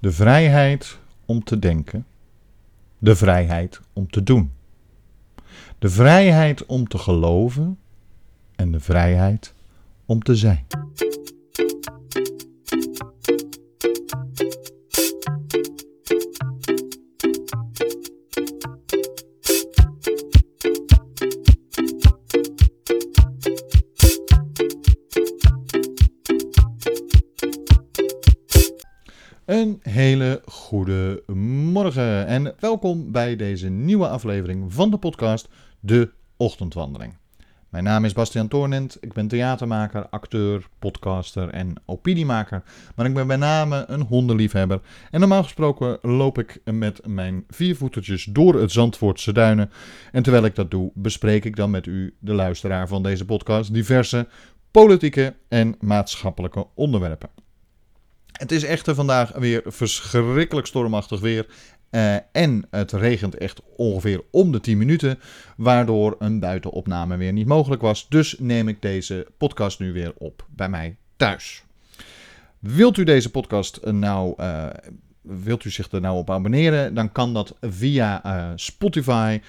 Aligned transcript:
De 0.00 0.12
vrijheid 0.12 0.98
om 1.24 1.44
te 1.44 1.58
denken. 1.58 2.06
De 2.98 3.16
vrijheid 3.16 3.80
om 3.92 4.10
te 4.10 4.22
doen. 4.22 4.52
De 5.78 5.88
vrijheid 5.88 6.66
om 6.66 6.88
te 6.88 6.98
geloven. 6.98 7.78
En 8.56 8.72
de 8.72 8.80
vrijheid 8.80 9.54
om 10.06 10.22
te 10.22 10.36
zijn. 10.36 10.66
Een 29.60 29.80
hele 29.82 30.42
goede 30.44 31.22
morgen 31.72 32.26
en 32.26 32.54
welkom 32.58 33.12
bij 33.12 33.36
deze 33.36 33.68
nieuwe 33.68 34.08
aflevering 34.08 34.72
van 34.72 34.90
de 34.90 34.98
podcast 34.98 35.48
De 35.80 36.10
Ochtendwandeling. 36.36 37.16
Mijn 37.68 37.84
naam 37.84 38.04
is 38.04 38.12
Bastiaan 38.12 38.48
Toornent, 38.48 38.96
ik 39.00 39.12
ben 39.12 39.28
theatermaker, 39.28 40.08
acteur, 40.08 40.68
podcaster 40.78 41.48
en 41.48 41.74
opiniemaker, 41.86 42.62
maar 42.96 43.06
ik 43.06 43.14
ben 43.14 43.26
bij 43.26 43.36
name 43.36 43.84
een 43.86 44.00
hondenliefhebber. 44.00 44.80
En 45.10 45.20
normaal 45.20 45.42
gesproken 45.42 45.98
loop 46.02 46.38
ik 46.38 46.60
met 46.64 47.06
mijn 47.06 47.44
vier 47.48 47.76
voetertjes 47.76 48.24
door 48.24 48.60
het 48.60 48.72
Zandvoortse 48.72 49.32
duinen. 49.32 49.70
En 50.12 50.22
terwijl 50.22 50.44
ik 50.44 50.54
dat 50.54 50.70
doe, 50.70 50.90
bespreek 50.94 51.44
ik 51.44 51.56
dan 51.56 51.70
met 51.70 51.86
u, 51.86 52.14
de 52.18 52.34
luisteraar 52.34 52.88
van 52.88 53.02
deze 53.02 53.24
podcast, 53.24 53.74
diverse 53.74 54.28
politieke 54.70 55.34
en 55.48 55.76
maatschappelijke 55.80 56.66
onderwerpen. 56.74 57.49
Het 58.40 58.52
is 58.52 58.64
echter 58.64 58.94
vandaag 58.94 59.32
weer 59.32 59.62
verschrikkelijk 59.66 60.66
stormachtig 60.66 61.20
weer. 61.20 61.46
Uh, 61.90 62.14
en 62.32 62.66
het 62.70 62.92
regent 62.92 63.34
echt 63.34 63.60
ongeveer 63.76 64.22
om 64.30 64.52
de 64.52 64.60
10 64.60 64.78
minuten, 64.78 65.18
waardoor 65.56 66.16
een 66.18 66.40
buitenopname 66.40 67.16
weer 67.16 67.32
niet 67.32 67.46
mogelijk 67.46 67.82
was. 67.82 68.08
Dus 68.08 68.36
neem 68.38 68.68
ik 68.68 68.82
deze 68.82 69.26
podcast 69.38 69.78
nu 69.78 69.92
weer 69.92 70.12
op 70.18 70.46
bij 70.48 70.68
mij 70.68 70.96
thuis. 71.16 71.62
Wilt 72.58 72.96
u 72.96 73.04
deze 73.04 73.30
podcast 73.30 73.80
nou, 73.84 74.34
uh, 74.36 74.66
wilt 75.20 75.64
u 75.64 75.70
zich 75.70 75.90
er 75.90 76.00
nou 76.00 76.16
op 76.16 76.30
abonneren, 76.30 76.94
dan 76.94 77.12
kan 77.12 77.34
dat 77.34 77.56
via 77.60 78.52
Spotify, 78.56 79.40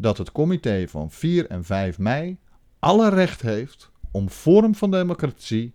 dat 0.00 0.18
het 0.18 0.32
comité 0.32 0.88
van 0.88 1.10
4 1.10 1.46
en 1.46 1.64
5 1.64 1.98
mei 1.98 2.36
alle 2.78 3.08
recht 3.08 3.42
heeft 3.42 3.90
om 4.10 4.30
vorm 4.30 4.74
van 4.74 4.90
democratie 4.90 5.72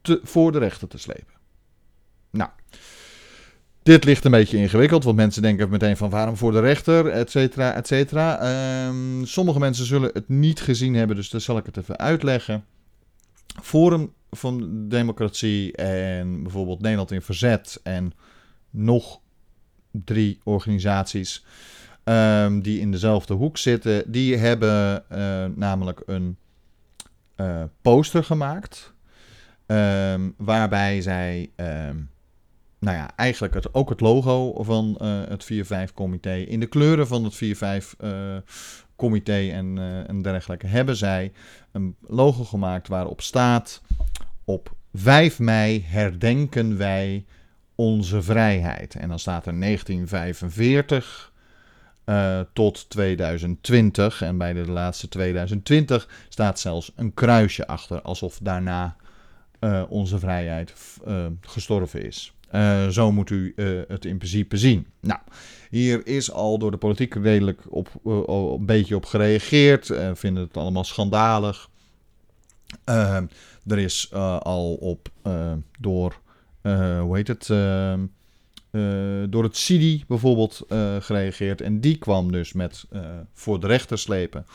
te, 0.00 0.20
voor 0.22 0.52
de 0.52 0.58
rechter 0.58 0.88
te 0.88 0.98
slepen. 0.98 1.34
Nou, 2.30 2.50
dit 3.82 4.04
ligt 4.04 4.24
een 4.24 4.30
beetje 4.30 4.56
ingewikkeld, 4.56 5.04
want 5.04 5.16
mensen 5.16 5.42
denken 5.42 5.68
meteen 5.68 5.96
van 5.96 6.10
waarom 6.10 6.36
voor 6.36 6.52
de 6.52 6.60
rechter, 6.60 7.06
et 7.06 7.30
cetera, 7.30 7.74
et 7.74 7.86
cetera. 7.86 8.86
Um, 8.86 9.26
sommige 9.26 9.58
mensen 9.58 9.84
zullen 9.84 10.10
het 10.12 10.28
niet 10.28 10.60
gezien 10.60 10.94
hebben, 10.94 11.16
dus 11.16 11.30
dan 11.30 11.40
zal 11.40 11.56
ik 11.56 11.66
het 11.66 11.76
even 11.76 11.98
uitleggen. 11.98 12.64
Forum 13.62 14.12
van 14.30 14.88
Democratie 14.88 15.72
en 15.72 16.42
bijvoorbeeld 16.42 16.80
Nederland 16.80 17.10
in 17.10 17.22
Verzet 17.22 17.80
en 17.82 18.12
nog 18.70 19.20
drie 19.90 20.40
organisaties 20.44 21.44
um, 22.04 22.62
die 22.62 22.80
in 22.80 22.90
dezelfde 22.90 23.34
hoek 23.34 23.58
zitten, 23.58 24.12
die 24.12 24.36
hebben 24.36 25.04
uh, 25.12 25.44
namelijk 25.54 26.02
een 26.06 26.36
uh, 27.36 27.62
poster 27.82 28.24
gemaakt. 28.24 28.94
Um, 29.66 30.34
waarbij 30.36 31.00
zij, 31.00 31.50
um, 31.56 32.10
nou 32.78 32.96
ja, 32.96 33.10
eigenlijk 33.16 33.54
het, 33.54 33.74
ook 33.74 33.88
het 33.88 34.00
logo 34.00 34.62
van 34.62 34.98
uh, 35.02 35.22
het 35.28 35.52
4-5-comité 35.52 36.34
in 36.34 36.60
de 36.60 36.66
kleuren 36.66 37.06
van 37.06 37.24
het 37.24 37.34
4-5-comité 37.34 39.50
en, 39.52 39.78
en 40.06 40.22
dergelijke 40.22 40.66
hebben 40.66 40.96
zij 40.96 41.32
een 41.72 41.96
logo 42.00 42.44
gemaakt 42.44 42.88
waarop 42.88 43.20
staat: 43.20 43.82
op 44.44 44.74
5 44.92 45.38
mei 45.38 45.84
herdenken 45.86 46.76
wij 46.76 47.24
onze 47.74 48.22
vrijheid. 48.22 48.94
En 48.94 49.08
dan 49.08 49.18
staat 49.18 49.46
er 49.46 49.60
1945 49.60 51.32
uh, 52.06 52.40
tot 52.52 52.90
2020. 52.90 54.22
En 54.22 54.38
bij 54.38 54.52
de 54.52 54.70
laatste 54.70 55.08
2020 55.08 56.08
staat 56.28 56.60
zelfs 56.60 56.92
een 56.96 57.14
kruisje 57.14 57.66
achter, 57.66 58.02
alsof 58.02 58.38
daarna 58.42 58.96
uh, 59.60 59.82
onze 59.88 60.18
vrijheid 60.18 60.74
uh, 61.08 61.26
gestorven 61.40 62.04
is. 62.04 62.32
zo 62.90 63.12
moet 63.12 63.30
u 63.30 63.54
het 63.88 64.04
in 64.04 64.18
principe 64.18 64.56
zien. 64.56 64.86
Nou, 65.00 65.20
hier 65.70 66.06
is 66.06 66.30
al 66.30 66.58
door 66.58 66.70
de 66.70 66.76
politiek 66.76 67.14
redelijk 67.14 67.60
op, 67.68 67.88
een 68.04 68.66
beetje 68.66 68.96
op 68.96 69.04
gereageerd. 69.04 69.90
vinden 70.14 70.42
het 70.42 70.56
allemaal 70.56 70.84
schandalig. 70.84 71.70
er 73.66 73.78
is 73.78 74.12
al 74.12 74.74
op 74.74 75.08
door, 75.78 76.20
hoe 77.00 77.16
heet 77.16 77.28
het? 77.28 77.50
Uh, 78.74 79.24
door 79.28 79.42
het 79.42 79.56
CIDI 79.56 80.04
bijvoorbeeld 80.08 80.62
uh, 80.68 80.96
gereageerd. 81.00 81.60
En 81.60 81.80
die 81.80 81.98
kwam 81.98 82.32
dus 82.32 82.52
met 82.52 82.84
uh, 82.92 83.00
voor 83.32 83.60
de 83.60 83.66
rechter 83.66 83.98
slepen. 83.98 84.46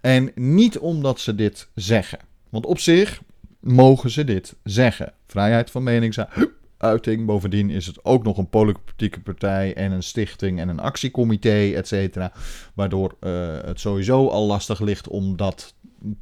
En 0.00 0.30
niet 0.34 0.78
omdat 0.78 1.20
ze 1.20 1.34
dit 1.34 1.68
zeggen. 1.74 2.18
Want 2.48 2.66
op 2.66 2.78
zich 2.78 3.22
mogen 3.60 4.10
ze 4.10 4.24
dit 4.24 4.56
zeggen. 4.64 5.12
Vrijheid 5.26 5.70
van 5.70 5.82
meningsuiting. 5.82 7.26
Bovendien 7.26 7.70
is 7.70 7.86
het 7.86 8.04
ook 8.04 8.24
nog 8.24 8.38
een 8.38 8.48
politieke 8.48 9.20
partij 9.20 9.74
en 9.74 9.92
een 9.92 10.02
stichting 10.02 10.60
en 10.60 10.68
een 10.68 10.80
actiecomité, 10.80 11.72
et 11.74 11.88
cetera. 11.88 12.32
Waardoor 12.74 13.16
het 13.64 13.80
sowieso 13.80 14.28
al 14.28 14.46
lastig 14.46 14.80
ligt 14.80 15.08
om 15.08 15.36
dat 15.36 15.74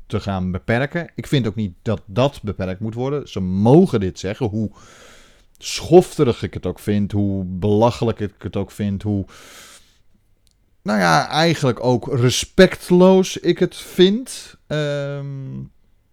te 0.06 0.20
gaan 0.20 0.50
beperken. 0.50 1.10
Ik 1.14 1.26
vind 1.26 1.46
ook 1.46 1.54
niet 1.54 1.74
dat 1.82 2.02
dat 2.06 2.40
beperkt 2.42 2.80
moet 2.80 2.94
worden. 2.94 3.28
Ze 3.28 3.40
mogen 3.40 4.00
dit 4.00 4.18
zeggen. 4.18 4.46
Hoe 4.46 4.70
schofterig 5.64 6.42
ik 6.42 6.54
het 6.54 6.66
ook 6.66 6.78
vind, 6.78 7.12
hoe 7.12 7.44
belachelijk 7.44 8.20
ik 8.20 8.34
het 8.38 8.56
ook 8.56 8.70
vind, 8.70 9.02
hoe. 9.02 9.24
Nou 10.82 10.98
ja, 10.98 11.28
eigenlijk 11.28 11.84
ook 11.84 12.18
respectloos 12.18 13.36
ik 13.36 13.58
het 13.58 13.76
vind 13.76 14.56
um, 14.66 15.70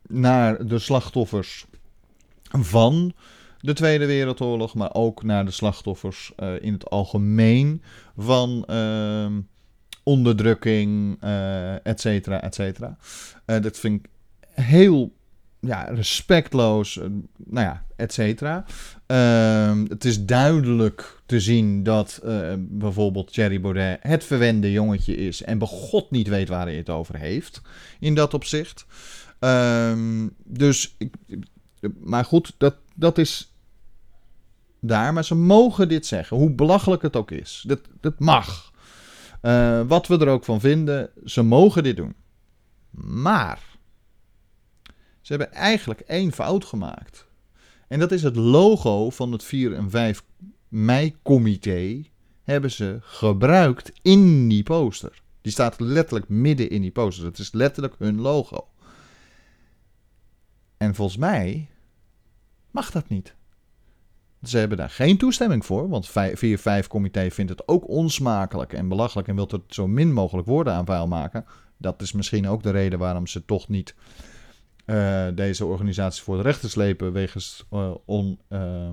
naar 0.07 0.67
de 0.67 0.79
slachtoffers 0.79 1.65
van 2.51 3.13
de 3.59 3.73
Tweede 3.73 4.05
Wereldoorlog, 4.05 4.73
maar 4.73 4.93
ook 4.93 5.23
naar 5.23 5.45
de 5.45 5.51
slachtoffers 5.51 6.31
uh, 6.37 6.53
in 6.61 6.73
het 6.73 6.89
algemeen 6.89 7.83
van 8.17 8.65
uh, 8.69 9.27
onderdrukking, 10.03 11.23
uh, 11.23 11.85
et 11.85 12.01
cetera, 12.01 12.41
et 12.41 12.55
cetera. 12.55 12.97
Uh, 13.45 13.61
dat 13.61 13.79
vind 13.79 14.05
ik 14.05 14.09
heel 14.63 15.17
ja, 15.59 15.83
respectloos, 15.83 16.97
eh, 16.97 17.05
nou 17.37 17.65
ja, 17.65 17.85
et 17.95 18.13
cetera. 18.13 18.65
Ehm, 19.05 19.85
het 19.87 20.05
is 20.05 20.25
duidelijk 20.25 21.21
te 21.25 21.39
zien 21.39 21.83
dat 21.83 22.19
eh, 22.23 22.53
bijvoorbeeld 22.57 23.33
Thierry 23.33 23.61
Baudet 23.61 23.97
het 24.01 24.23
verwende 24.23 24.71
jongetje 24.71 25.15
is 25.15 25.43
en 25.43 25.57
begot 25.57 26.11
niet 26.11 26.27
weet 26.27 26.49
waar 26.49 26.65
hij 26.65 26.75
het 26.75 26.89
over 26.89 27.15
heeft 27.17 27.61
in 27.99 28.15
dat 28.15 28.33
opzicht. 28.33 28.85
Ehm, 29.39 30.27
dus, 30.43 30.95
ik, 30.97 31.13
maar 31.99 32.25
goed, 32.25 32.53
dat, 32.57 32.75
dat 32.95 33.17
is 33.17 33.53
daar. 34.79 35.13
Maar 35.13 35.25
ze 35.25 35.35
mogen 35.35 35.87
dit 35.87 36.05
zeggen, 36.05 36.37
hoe 36.37 36.51
belachelijk 36.51 37.01
het 37.01 37.15
ook 37.15 37.31
is. 37.31 37.63
Dat, 37.67 37.79
dat 37.99 38.19
mag. 38.19 38.71
Eh, 39.41 39.81
wat 39.87 40.07
we 40.07 40.17
er 40.17 40.27
ook 40.27 40.45
van 40.45 40.59
vinden, 40.59 41.09
ze 41.25 41.41
mogen 41.41 41.83
dit 41.83 41.97
doen. 41.97 42.15
Maar 42.89 43.68
ze 45.29 45.35
hebben 45.35 45.57
eigenlijk 45.57 45.99
één 45.99 46.31
fout 46.31 46.65
gemaakt. 46.65 47.27
En 47.87 47.99
dat 47.99 48.11
is 48.11 48.23
het 48.23 48.35
logo 48.35 49.09
van 49.09 49.31
het 49.31 49.43
4 49.43 49.73
en 49.73 49.89
5 49.89 50.23
mei-comité 50.67 52.03
hebben 52.43 52.71
ze 52.71 52.97
gebruikt 53.01 53.91
in 54.01 54.47
die 54.47 54.63
poster. 54.63 55.21
Die 55.41 55.51
staat 55.51 55.79
letterlijk 55.79 56.29
midden 56.29 56.69
in 56.69 56.81
die 56.81 56.91
poster. 56.91 57.25
Het 57.25 57.37
is 57.37 57.51
letterlijk 57.51 57.95
hun 57.97 58.21
logo. 58.21 58.67
En 60.77 60.95
volgens 60.95 61.17
mij 61.17 61.69
mag 62.71 62.91
dat 62.91 63.09
niet. 63.09 63.35
Ze 64.43 64.57
hebben 64.57 64.77
daar 64.77 64.89
geen 64.89 65.17
toestemming 65.17 65.65
voor, 65.65 65.89
want 65.89 66.09
4-5-comité 66.09 67.31
vindt 67.31 67.51
het 67.51 67.67
ook 67.67 67.87
onsmakelijk 67.87 68.73
en 68.73 68.87
belachelijk 68.87 69.27
en 69.27 69.35
wil 69.35 69.47
het 69.51 69.61
zo 69.67 69.87
min 69.87 70.13
mogelijk 70.13 70.47
woorden 70.47 70.73
aan 70.73 70.85
vuil 70.85 71.07
maken. 71.07 71.45
Dat 71.77 72.01
is 72.01 72.11
misschien 72.11 72.47
ook 72.47 72.63
de 72.63 72.71
reden 72.71 72.99
waarom 72.99 73.27
ze 73.27 73.45
toch 73.45 73.67
niet 73.67 73.95
uh, 74.89 75.25
deze 75.35 75.65
organisatie 75.65 76.23
voor 76.23 76.37
de 76.37 76.43
rechter 76.43 76.69
slepen 76.69 77.11
wegens 77.11 77.65
uh, 77.71 78.89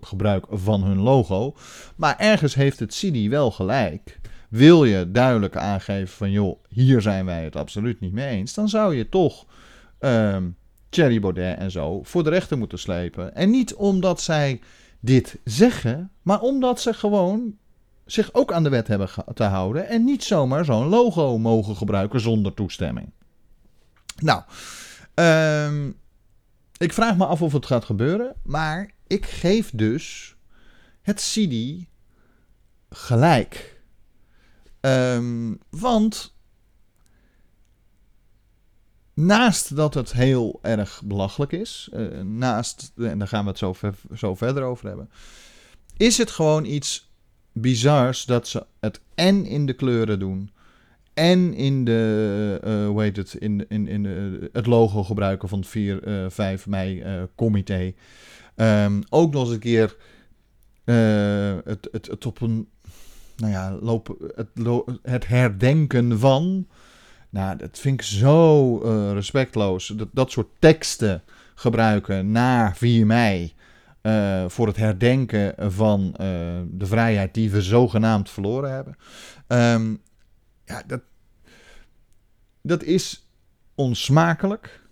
gebruik 0.00 0.44
van 0.50 0.84
hun 0.84 0.98
logo. 0.98 1.54
Maar 1.96 2.18
ergens 2.18 2.54
heeft 2.54 2.78
het 2.78 2.94
CIDI 2.94 3.28
wel 3.28 3.50
gelijk. 3.50 4.20
Wil 4.48 4.84
je 4.84 5.10
duidelijk 5.10 5.56
aangeven 5.56 6.16
van 6.16 6.30
joh, 6.30 6.64
hier 6.68 7.00
zijn 7.00 7.24
wij 7.24 7.44
het 7.44 7.56
absoluut 7.56 8.00
niet 8.00 8.12
mee 8.12 8.28
eens, 8.28 8.54
dan 8.54 8.68
zou 8.68 8.96
je 8.96 9.08
toch 9.08 9.46
uh, 10.00 10.36
Thierry 10.88 11.20
Baudet 11.20 11.58
en 11.58 11.70
zo 11.70 12.02
voor 12.02 12.24
de 12.24 12.30
rechter 12.30 12.58
moeten 12.58 12.78
slepen. 12.78 13.34
En 13.34 13.50
niet 13.50 13.74
omdat 13.74 14.20
zij 14.20 14.60
dit 15.00 15.38
zeggen, 15.44 16.10
maar 16.22 16.40
omdat 16.40 16.80
ze 16.80 16.94
gewoon 16.94 17.56
zich 18.06 18.34
ook 18.34 18.52
aan 18.52 18.62
de 18.62 18.68
wet 18.68 18.88
hebben 18.88 19.08
te 19.34 19.42
houden 19.42 19.88
en 19.88 20.04
niet 20.04 20.24
zomaar 20.24 20.64
zo'n 20.64 20.88
logo 20.88 21.38
mogen 21.38 21.76
gebruiken 21.76 22.20
zonder 22.20 22.54
toestemming. 22.54 23.10
Nou, 24.16 24.42
um, 25.14 25.98
ik 26.76 26.92
vraag 26.92 27.16
me 27.16 27.26
af 27.26 27.42
of 27.42 27.52
het 27.52 27.66
gaat 27.66 27.84
gebeuren, 27.84 28.34
maar 28.42 28.90
ik 29.06 29.26
geef 29.26 29.70
dus 29.70 30.36
het 31.02 31.16
CD 31.16 31.84
gelijk. 32.90 33.80
Um, 34.80 35.58
want 35.70 36.34
naast 39.14 39.76
dat 39.76 39.94
het 39.94 40.12
heel 40.12 40.58
erg 40.62 41.02
belachelijk 41.04 41.52
is, 41.52 41.90
uh, 41.92 42.20
naast, 42.20 42.92
en 42.96 43.18
daar 43.18 43.28
gaan 43.28 43.44
we 43.44 43.50
het 43.50 43.58
zo, 43.58 43.74
zo 44.14 44.34
verder 44.34 44.62
over 44.62 44.86
hebben, 44.86 45.10
is 45.96 46.18
het 46.18 46.30
gewoon 46.30 46.64
iets 46.64 47.12
bizars 47.52 48.24
dat 48.24 48.48
ze 48.48 48.66
het 48.80 49.00
en 49.14 49.46
in 49.46 49.66
de 49.66 49.72
kleuren 49.72 50.18
doen 50.18 50.50
en 51.14 51.54
in 51.54 51.84
de, 51.84 52.60
uh, 52.64 52.86
hoe 52.86 53.02
heet 53.02 53.16
het, 53.16 53.34
in, 53.34 53.66
in, 53.68 53.88
in 53.88 54.02
de, 54.02 54.50
het 54.52 54.66
logo 54.66 55.04
gebruiken 55.04 55.48
van 55.48 55.58
het 55.58 55.68
4, 55.68 56.08
uh, 56.08 56.30
5 56.30 56.66
mei 56.66 57.04
comité. 57.34 57.92
Um, 58.56 59.02
ook 59.08 59.32
nog 59.32 59.42
eens 59.42 59.52
een 59.52 59.58
keer 59.58 59.96
het, 61.64 61.88
het, 61.92 62.06
het 62.06 62.26
op 62.26 62.40
een, 62.40 62.68
nou 63.36 63.52
ja, 63.52 63.78
lopen, 63.80 64.16
het, 64.34 64.48
het 65.02 65.26
herdenken 65.26 66.18
van. 66.18 66.66
Nou, 67.30 67.56
dat 67.56 67.78
vind 67.78 68.00
ik 68.00 68.06
zo 68.06 68.76
respectloos. 69.12 69.86
Dat, 69.86 70.08
dat 70.12 70.30
soort 70.30 70.48
teksten 70.58 71.22
gebruiken 71.54 72.30
na 72.30 72.74
4 72.74 73.06
mei. 73.06 73.54
Voor 74.46 74.66
het 74.66 74.76
herdenken 74.76 75.72
van 75.72 76.12
de 76.70 76.86
vrijheid 76.86 77.34
die 77.34 77.50
we 77.50 77.62
zogenaamd 77.62 78.30
verloren 78.30 78.72
hebben. 78.72 78.96
Um, 79.48 80.00
ja, 80.64 80.82
dat, 80.86 81.00
dat 82.62 82.82
is 82.82 83.28
onsmakelijk. 83.74 84.82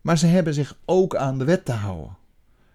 Maar 0.00 0.18
ze 0.18 0.26
hebben 0.26 0.54
zich 0.54 0.78
ook 0.84 1.16
aan 1.16 1.38
de 1.38 1.44
wet 1.44 1.64
te 1.64 1.72
houden. 1.72 2.16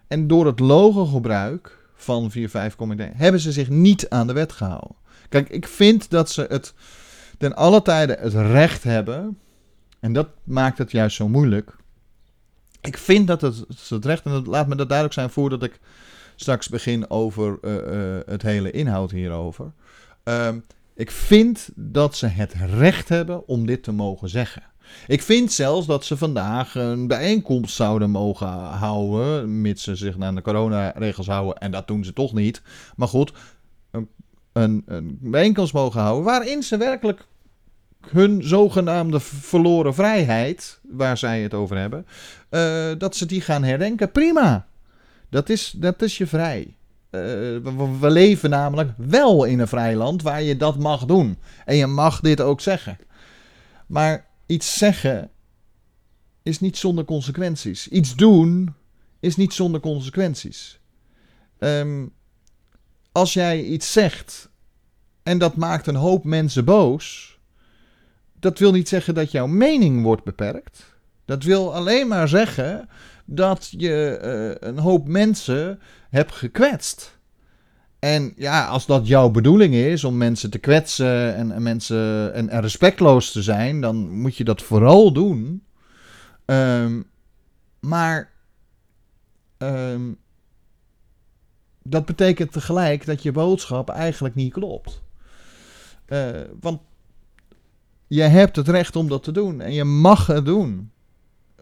En 0.07 0.27
door 0.27 0.45
het 0.45 0.59
logogebruik 0.59 1.77
van 1.95 2.31
4.5 2.37 2.75
Comité 2.75 3.11
hebben 3.13 3.41
ze 3.41 3.51
zich 3.51 3.69
niet 3.69 4.09
aan 4.09 4.27
de 4.27 4.33
wet 4.33 4.51
gehouden. 4.51 4.95
Kijk, 5.29 5.49
ik 5.49 5.67
vind 5.67 6.09
dat 6.09 6.29
ze 6.29 6.45
het 6.49 6.73
ten 7.37 7.55
alle 7.55 7.81
tijde 7.81 8.17
het 8.19 8.33
recht 8.33 8.83
hebben. 8.83 9.39
En 9.99 10.13
dat 10.13 10.27
maakt 10.43 10.77
het 10.77 10.91
juist 10.91 11.15
zo 11.15 11.27
moeilijk. 11.27 11.75
Ik 12.81 12.97
vind 12.97 13.27
dat 13.27 13.41
het, 13.41 13.65
het 13.89 14.05
recht, 14.05 14.25
en 14.25 14.45
laat 14.45 14.67
me 14.67 14.75
dat 14.75 14.87
duidelijk 14.87 15.17
zijn 15.17 15.29
voordat 15.29 15.63
ik 15.63 15.79
straks 16.35 16.69
begin 16.69 17.09
over 17.09 17.57
uh, 17.61 17.73
uh, 17.73 18.19
het 18.25 18.41
hele 18.41 18.71
inhoud 18.71 19.11
hierover. 19.11 19.71
Uh, 20.23 20.49
ik 20.97 21.11
vind 21.11 21.69
dat 21.75 22.15
ze 22.15 22.27
het 22.27 22.53
recht 22.53 23.09
hebben 23.09 23.47
om 23.47 23.65
dit 23.65 23.83
te 23.83 23.91
mogen 23.91 24.29
zeggen. 24.29 24.63
Ik 25.07 25.21
vind 25.21 25.51
zelfs 25.51 25.87
dat 25.87 26.05
ze 26.05 26.17
vandaag 26.17 26.75
een 26.75 27.07
bijeenkomst 27.07 27.75
zouden 27.75 28.09
mogen 28.09 28.47
houden, 28.57 29.61
mits 29.61 29.83
ze 29.83 29.95
zich 29.95 30.19
aan 30.19 30.35
de 30.35 30.41
coronaregels 30.41 31.27
houden, 31.27 31.57
en 31.57 31.71
dat 31.71 31.87
doen 31.87 32.03
ze 32.03 32.13
toch 32.13 32.33
niet. 32.33 32.61
Maar 32.95 33.07
goed, 33.07 33.31
een, 33.91 34.09
een, 34.53 34.83
een 34.85 35.17
bijeenkomst 35.21 35.73
mogen 35.73 36.01
houden 36.01 36.23
waarin 36.23 36.63
ze 36.63 36.77
werkelijk 36.77 37.25
hun 38.09 38.43
zogenaamde 38.43 39.19
verloren 39.19 39.93
vrijheid, 39.93 40.79
waar 40.83 41.17
zij 41.17 41.41
het 41.41 41.53
over 41.53 41.77
hebben, 41.77 42.05
uh, 42.49 42.91
dat 42.97 43.15
ze 43.15 43.25
die 43.25 43.41
gaan 43.41 43.63
herdenken. 43.63 44.11
Prima. 44.11 44.67
Dat 45.29 45.49
is, 45.49 45.73
dat 45.77 46.01
is 46.01 46.17
je 46.17 46.27
vrij. 46.27 46.75
Uh, 47.11 47.21
we, 47.99 48.09
leven 48.09 48.49
namelijk 48.49 48.91
wel 48.97 49.43
in 49.43 49.59
een 49.59 49.67
vrij 49.67 49.95
land 49.95 50.21
waar 50.21 50.41
je 50.41 50.57
dat 50.57 50.77
mag 50.77 51.05
doen. 51.05 51.37
En 51.65 51.75
je 51.75 51.87
mag 51.87 52.19
dit 52.19 52.41
ook 52.41 52.61
zeggen. 52.61 52.97
Maar 53.87 54.27
iets 54.45 54.77
zeggen 54.77 55.29
is 56.43 56.59
niet 56.59 56.77
zonder 56.77 57.05
consequenties. 57.05 57.87
Iets 57.87 58.15
doen 58.15 58.73
is 59.19 59.35
niet 59.35 59.53
zonder 59.53 59.79
consequenties. 59.79 60.79
Um, 61.59 62.13
als 63.11 63.33
jij 63.33 63.63
iets 63.63 63.91
zegt 63.91 64.49
en 65.23 65.37
dat 65.37 65.55
maakt 65.55 65.87
een 65.87 65.95
hoop 65.95 66.23
mensen 66.23 66.65
boos, 66.65 67.37
dat 68.39 68.59
wil 68.59 68.71
niet 68.71 68.87
zeggen 68.87 69.13
dat 69.13 69.31
jouw 69.31 69.47
mening 69.47 70.03
wordt 70.03 70.23
beperkt. 70.23 70.95
Dat 71.25 71.43
wil 71.43 71.75
alleen 71.75 72.07
maar 72.07 72.27
zeggen 72.27 72.89
dat 73.29 73.67
je 73.77 74.19
uh, 74.61 74.69
een 74.69 74.77
hoop 74.77 75.07
mensen 75.07 75.79
hebt 76.09 76.31
gekwetst. 76.31 77.19
En 77.99 78.33
ja, 78.35 78.67
als 78.67 78.85
dat 78.85 79.07
jouw 79.07 79.29
bedoeling 79.29 79.73
is 79.73 80.03
om 80.03 80.17
mensen 80.17 80.49
te 80.49 80.57
kwetsen 80.57 81.35
en, 81.35 81.51
en 81.51 81.63
mensen 81.63 82.33
en, 82.33 82.59
respectloos 82.59 83.31
te 83.31 83.41
zijn, 83.41 83.81
dan 83.81 84.09
moet 84.09 84.35
je 84.35 84.43
dat 84.43 84.61
vooral 84.61 85.13
doen. 85.13 85.63
Um, 86.45 87.05
maar 87.79 88.31
um, 89.57 90.17
dat 91.83 92.05
betekent 92.05 92.51
tegelijk 92.51 93.05
dat 93.05 93.23
je 93.23 93.31
boodschap 93.31 93.89
eigenlijk 93.89 94.35
niet 94.35 94.53
klopt. 94.53 95.01
Uh, 96.07 96.29
want 96.59 96.81
je 98.07 98.21
hebt 98.21 98.55
het 98.55 98.67
recht 98.67 98.95
om 98.95 99.07
dat 99.07 99.23
te 99.23 99.31
doen 99.31 99.61
en 99.61 99.73
je 99.73 99.83
mag 99.83 100.27
het 100.27 100.45
doen. 100.45 100.91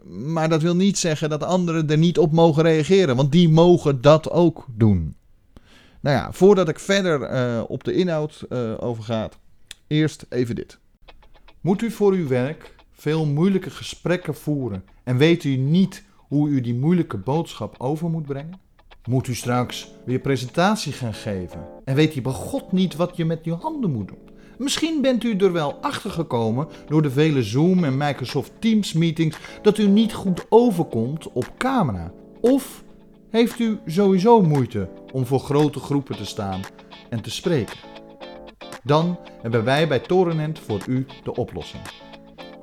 Maar 0.08 0.48
dat 0.48 0.62
wil 0.62 0.76
niet 0.76 0.98
zeggen 0.98 1.30
dat 1.30 1.42
anderen 1.42 1.90
er 1.90 1.98
niet 1.98 2.18
op 2.18 2.32
mogen 2.32 2.62
reageren, 2.62 3.16
want 3.16 3.32
die 3.32 3.48
mogen 3.48 4.00
dat 4.00 4.30
ook 4.30 4.66
doen. 4.76 5.16
Nou 6.00 6.16
ja, 6.16 6.32
voordat 6.32 6.68
ik 6.68 6.78
verder 6.78 7.32
uh, 7.32 7.62
op 7.68 7.84
de 7.84 7.92
inhoud 7.92 8.46
uh, 8.48 8.74
overgaat, 8.78 9.38
eerst 9.86 10.26
even 10.28 10.54
dit. 10.54 10.78
Moet 11.60 11.82
u 11.82 11.90
voor 11.90 12.12
uw 12.12 12.28
werk 12.28 12.74
veel 12.92 13.26
moeilijke 13.26 13.70
gesprekken 13.70 14.34
voeren 14.34 14.84
en 15.04 15.16
weet 15.16 15.44
u 15.44 15.56
niet 15.56 16.04
hoe 16.16 16.48
u 16.48 16.60
die 16.60 16.74
moeilijke 16.74 17.16
boodschap 17.16 17.74
over 17.78 18.10
moet 18.10 18.26
brengen? 18.26 18.60
Moet 19.08 19.26
u 19.26 19.34
straks 19.34 19.90
weer 20.04 20.18
presentatie 20.18 20.92
gaan 20.92 21.14
geven 21.14 21.66
en 21.84 21.94
weet 21.94 22.16
u 22.16 22.22
bij 22.22 22.32
God 22.32 22.72
niet 22.72 22.96
wat 22.96 23.16
je 23.16 23.24
met 23.24 23.44
uw 23.44 23.54
handen 23.54 23.90
moet 23.90 24.08
doen? 24.08 24.28
Misschien 24.58 25.02
bent 25.02 25.24
u 25.24 25.36
er 25.36 25.52
wel 25.52 25.78
achter 25.80 26.10
gekomen 26.10 26.68
door 26.88 27.02
de 27.02 27.10
vele 27.10 27.42
Zoom 27.42 27.84
en 27.84 27.96
Microsoft 27.96 28.52
Teams 28.58 28.92
meetings 28.92 29.38
dat 29.62 29.78
u 29.78 29.86
niet 29.86 30.12
goed 30.12 30.46
overkomt 30.48 31.32
op 31.32 31.52
camera. 31.56 32.12
Of 32.40 32.84
heeft 33.30 33.58
u 33.58 33.78
sowieso 33.86 34.42
moeite 34.42 34.88
om 35.12 35.26
voor 35.26 35.40
grote 35.40 35.80
groepen 35.80 36.16
te 36.16 36.24
staan 36.24 36.60
en 37.10 37.20
te 37.20 37.30
spreken? 37.30 37.76
Dan 38.84 39.18
hebben 39.42 39.64
wij 39.64 39.88
bij 39.88 39.98
Torenent 39.98 40.58
voor 40.58 40.80
u 40.88 41.06
de 41.24 41.34
oplossing. 41.34 41.82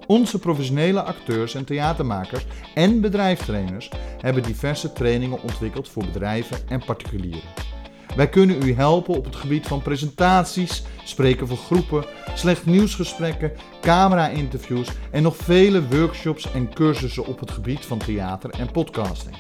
Onze 0.07 0.39
professionele 0.39 1.01
acteurs 1.01 1.55
en 1.55 1.65
theatermakers 1.65 2.45
en 2.73 3.01
bedrijfstrainers 3.01 3.89
hebben 4.17 4.43
diverse 4.43 4.93
trainingen 4.93 5.41
ontwikkeld 5.41 5.89
voor 5.89 6.05
bedrijven 6.05 6.57
en 6.67 6.85
particulieren. 6.85 7.72
Wij 8.15 8.29
kunnen 8.29 8.63
u 8.63 8.73
helpen 8.73 9.15
op 9.15 9.25
het 9.25 9.35
gebied 9.35 9.67
van 9.67 9.81
presentaties, 9.81 10.83
spreken 11.03 11.47
voor 11.47 11.57
groepen, 11.57 12.05
slecht 12.33 12.65
nieuwsgesprekken, 12.65 13.51
camera-interviews 13.81 14.87
en 15.11 15.23
nog 15.23 15.35
vele 15.35 15.87
workshops 15.87 16.51
en 16.51 16.73
cursussen 16.73 17.25
op 17.25 17.39
het 17.39 17.51
gebied 17.51 17.85
van 17.85 17.97
theater 17.97 18.49
en 18.49 18.71
podcasting. 18.71 19.35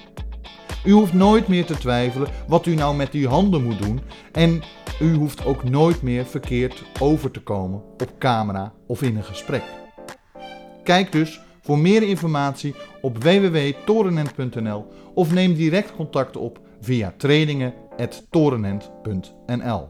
U 0.85 0.91
hoeft 0.91 1.13
nooit 1.13 1.47
meer 1.47 1.65
te 1.65 1.77
twijfelen 1.77 2.29
wat 2.47 2.65
u 2.65 2.75
nou 2.75 2.95
met 2.95 3.11
uw 3.11 3.27
handen 3.27 3.63
moet 3.63 3.81
doen 3.81 4.01
en 4.31 4.61
u 5.01 5.13
hoeft 5.13 5.45
ook 5.45 5.63
nooit 5.63 6.01
meer 6.01 6.25
verkeerd 6.25 6.83
over 6.99 7.31
te 7.31 7.41
komen 7.41 7.81
op 7.93 8.09
camera 8.19 8.73
of 8.87 9.01
in 9.01 9.17
een 9.17 9.23
gesprek. 9.23 9.63
Kijk 10.83 11.11
dus 11.11 11.41
voor 11.61 11.79
meer 11.79 12.03
informatie 12.03 12.75
op 13.01 13.23
www.torenent.nl 13.23 14.85
of 15.13 15.33
neem 15.33 15.53
direct 15.53 15.95
contact 15.95 16.37
op 16.37 16.59
via 16.81 17.13
trainingen.torenent.nl. 17.97 19.89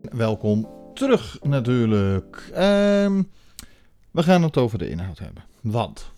Welkom 0.00 0.68
terug 0.94 1.38
natuurlijk. 1.42 2.50
Ehm, 2.54 3.22
we 4.10 4.22
gaan 4.22 4.42
het 4.42 4.56
over 4.56 4.78
de 4.78 4.88
inhoud 4.88 5.18
hebben. 5.18 5.44
Want 5.60 6.10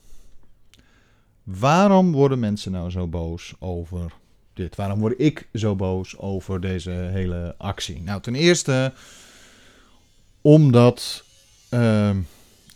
waarom 1.42 2.12
worden 2.12 2.38
mensen 2.38 2.72
nou 2.72 2.90
zo 2.90 3.06
boos 3.06 3.54
over 3.58 4.12
dit? 4.54 4.76
Waarom 4.76 5.00
word 5.00 5.20
ik 5.20 5.48
zo 5.54 5.76
boos 5.76 6.18
over 6.18 6.60
deze 6.60 6.90
hele 6.90 7.54
actie? 7.58 8.02
Nou, 8.02 8.20
ten 8.20 8.34
eerste 8.34 8.92
omdat. 10.40 11.24
ehm, 11.68 12.20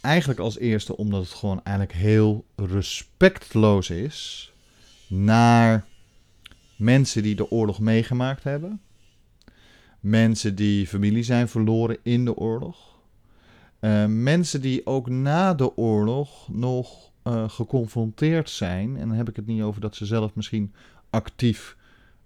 eigenlijk 0.00 0.40
als 0.40 0.58
eerste 0.58 0.96
omdat 0.96 1.22
het 1.22 1.32
gewoon 1.32 1.60
eigenlijk 1.62 1.98
heel 1.98 2.44
respectloos 2.56 3.90
is 3.90 4.52
naar 5.08 5.84
mensen 6.84 7.22
die 7.22 7.34
de 7.34 7.50
oorlog 7.50 7.80
meegemaakt 7.80 8.44
hebben. 8.44 8.80
Mensen 10.00 10.54
die 10.54 10.86
familie 10.86 11.22
zijn 11.22 11.48
verloren 11.48 11.98
in 12.02 12.24
de 12.24 12.36
oorlog. 12.36 12.76
Eh, 13.78 14.06
mensen 14.06 14.60
die 14.60 14.86
ook 14.86 15.08
na 15.08 15.54
de 15.54 15.76
oorlog 15.76 16.48
nog 16.48 17.10
eh, 17.22 17.48
geconfronteerd 17.48 18.50
zijn. 18.50 18.96
En 18.96 19.08
dan 19.08 19.16
heb 19.16 19.28
ik 19.28 19.36
het 19.36 19.46
niet 19.46 19.62
over 19.62 19.80
dat 19.80 19.96
ze 19.96 20.06
zelf 20.06 20.34
misschien 20.34 20.74
actief 21.10 21.76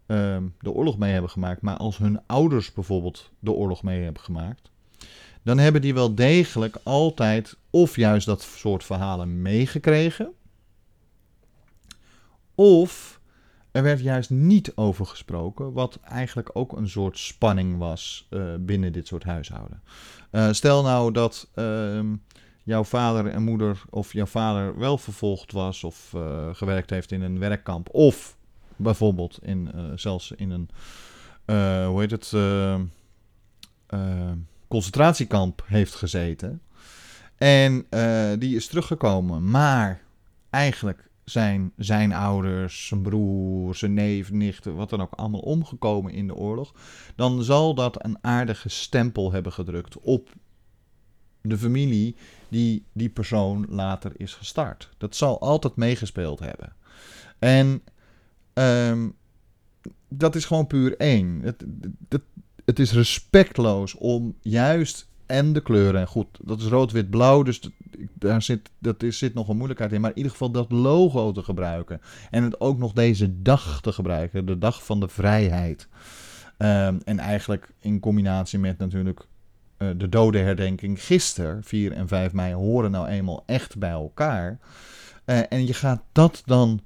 ehm, 0.07 0.43
de 0.61 0.71
oorlog 0.71 0.99
mee 0.99 1.13
hebben 1.13 1.31
gemaakt. 1.31 1.63
Maar 1.63 1.77
als 1.77 1.99
hun 1.99 2.21
ouders 2.27 2.73
bijvoorbeeld 2.73 3.31
de 3.39 3.53
oorlog 3.53 3.83
mee 3.83 4.03
hebben 4.03 4.23
gemaakt. 4.23 4.71
Dan 5.43 5.59
hebben 5.59 5.81
die 5.81 5.95
wel 5.95 6.15
degelijk 6.15 6.77
altijd 6.83 7.57
of 7.71 7.97
juist 7.97 8.27
dat 8.27 8.43
soort 8.43 8.85
verhalen 8.85 9.43
meegekregen. 9.43 10.33
Of 12.55 13.18
er 13.71 13.83
werd 13.83 14.01
juist 14.01 14.31
niet 14.31 14.73
over 14.75 15.07
gesproken, 15.07 15.73
wat 15.73 15.99
eigenlijk 16.05 16.51
ook 16.53 16.73
een 16.73 16.89
soort 16.89 17.19
spanning 17.19 17.79
was 17.79 18.27
eh, 18.31 18.55
binnen 18.61 18.93
dit 18.93 19.07
soort 19.07 19.25
huishouden. 19.25 19.83
Eh, 20.31 20.53
stel 20.53 20.83
nou 20.83 21.13
dat 21.13 21.49
ehm, 21.55 22.15
jouw 22.63 22.85
vader 22.85 23.27
en 23.27 23.43
moeder 23.43 23.83
of 23.91 24.13
jouw 24.13 24.27
vader 24.27 24.79
wel 24.79 24.99
vervolgd 24.99 25.53
was 25.53 25.85
of 25.85 26.15
eh, 26.15 26.49
gewerkt 26.53 26.91
heeft 26.91 27.13
in 27.13 27.23
een 27.23 27.39
werkkamp 27.39 27.89
of 27.93 28.37
bijvoorbeeld 28.77 29.39
in, 29.43 29.71
zelfs 29.95 30.33
in 30.37 30.51
een, 30.51 30.69
hoe 31.87 32.01
heet 32.01 32.11
het, 32.11 32.35
concentratiekamp 34.69 35.65
heeft 35.67 35.95
gezeten. 35.95 36.61
En 37.37 37.87
die 38.39 38.57
is 38.57 38.67
teruggekomen, 38.67 39.51
maar 39.51 40.01
eigenlijk 40.51 41.08
zijn 41.31 41.73
zijn 41.77 42.13
ouders, 42.13 42.87
zijn 42.87 43.03
broer, 43.03 43.75
zijn 43.75 43.95
neef, 43.95 44.31
nichten, 44.31 44.75
wat 44.75 44.91
dan 44.91 45.01
ook 45.01 45.13
allemaal 45.15 45.41
omgekomen 45.41 46.13
in 46.13 46.27
de 46.27 46.35
oorlog. 46.35 46.75
Dan 47.17 47.43
zal 47.43 47.75
dat 47.75 48.05
een 48.05 48.19
aardige 48.21 48.69
stempel 48.69 49.33
hebben 49.33 49.53
gedrukt 49.53 49.99
op 49.99 50.31
de 51.41 51.59
familie 51.59 52.17
die 52.49 52.85
die 52.93 53.09
persoon 53.09 53.67
later 53.69 54.13
is 54.17 54.35
gestart. 54.35 54.89
Dat 54.99 55.17
zal 55.17 55.41
altijd 55.41 55.77
meegespeeld 55.77 56.39
hebben. 56.39 56.73
En 57.39 57.83
ehm, 58.53 59.09
dat 60.09 60.35
is 60.35 60.45
gewoon 60.45 60.67
puur 60.67 60.97
één. 60.97 61.41
Het, 61.43 61.65
het, 62.09 62.23
het 62.65 62.79
is 62.79 62.93
respectloos 62.93 63.95
om 63.95 64.37
juist 64.41 65.09
en 65.29 65.53
de 65.53 65.61
kleuren. 65.61 66.01
En 66.01 66.07
goed, 66.07 66.27
dat 66.41 66.61
is 66.61 66.67
rood, 66.67 66.93
wit, 66.93 67.11
blauw. 67.11 67.43
Dus 67.43 67.71
daar 68.15 68.43
zit, 68.43 68.71
dat 68.79 69.03
is, 69.03 69.19
zit 69.19 69.35
nog 69.35 69.49
een 69.49 69.57
moeilijkheid 69.57 69.93
in. 69.93 70.01
Maar 70.01 70.11
in 70.11 70.17
ieder 70.17 70.33
geval 70.33 70.51
dat 70.51 70.73
logo 70.73 71.33
te 71.33 71.43
gebruiken. 71.43 72.01
En 72.31 72.43
het 72.43 72.61
ook 72.61 72.79
nog 72.79 72.93
deze 72.93 73.43
dag 73.43 73.81
te 73.81 73.93
gebruiken. 73.93 74.47
De 74.47 74.59
dag 74.59 74.85
van 74.85 75.01
de 75.01 75.09
vrijheid. 75.09 75.89
Ehm, 76.57 76.99
en 77.05 77.19
eigenlijk 77.19 77.73
in 77.81 78.01
combinatie 78.01 78.59
met 78.59 78.79
natuurlijk 78.79 79.27
eh, 79.77 79.89
de 79.97 80.09
dodenherdenking 80.09 81.05
gisteren, 81.05 81.65
4 81.65 81.93
en 81.93 82.09
5 82.09 82.33
mei, 82.33 82.55
horen 82.55 82.91
nou 82.91 83.07
eenmaal 83.07 83.43
echt 83.47 83.79
bij 83.79 83.91
elkaar. 83.91 84.59
Eh, 85.25 85.41
en 85.49 85.67
je 85.67 85.75
gaat 85.75 86.03
dat 86.13 86.43
dan 86.45 86.81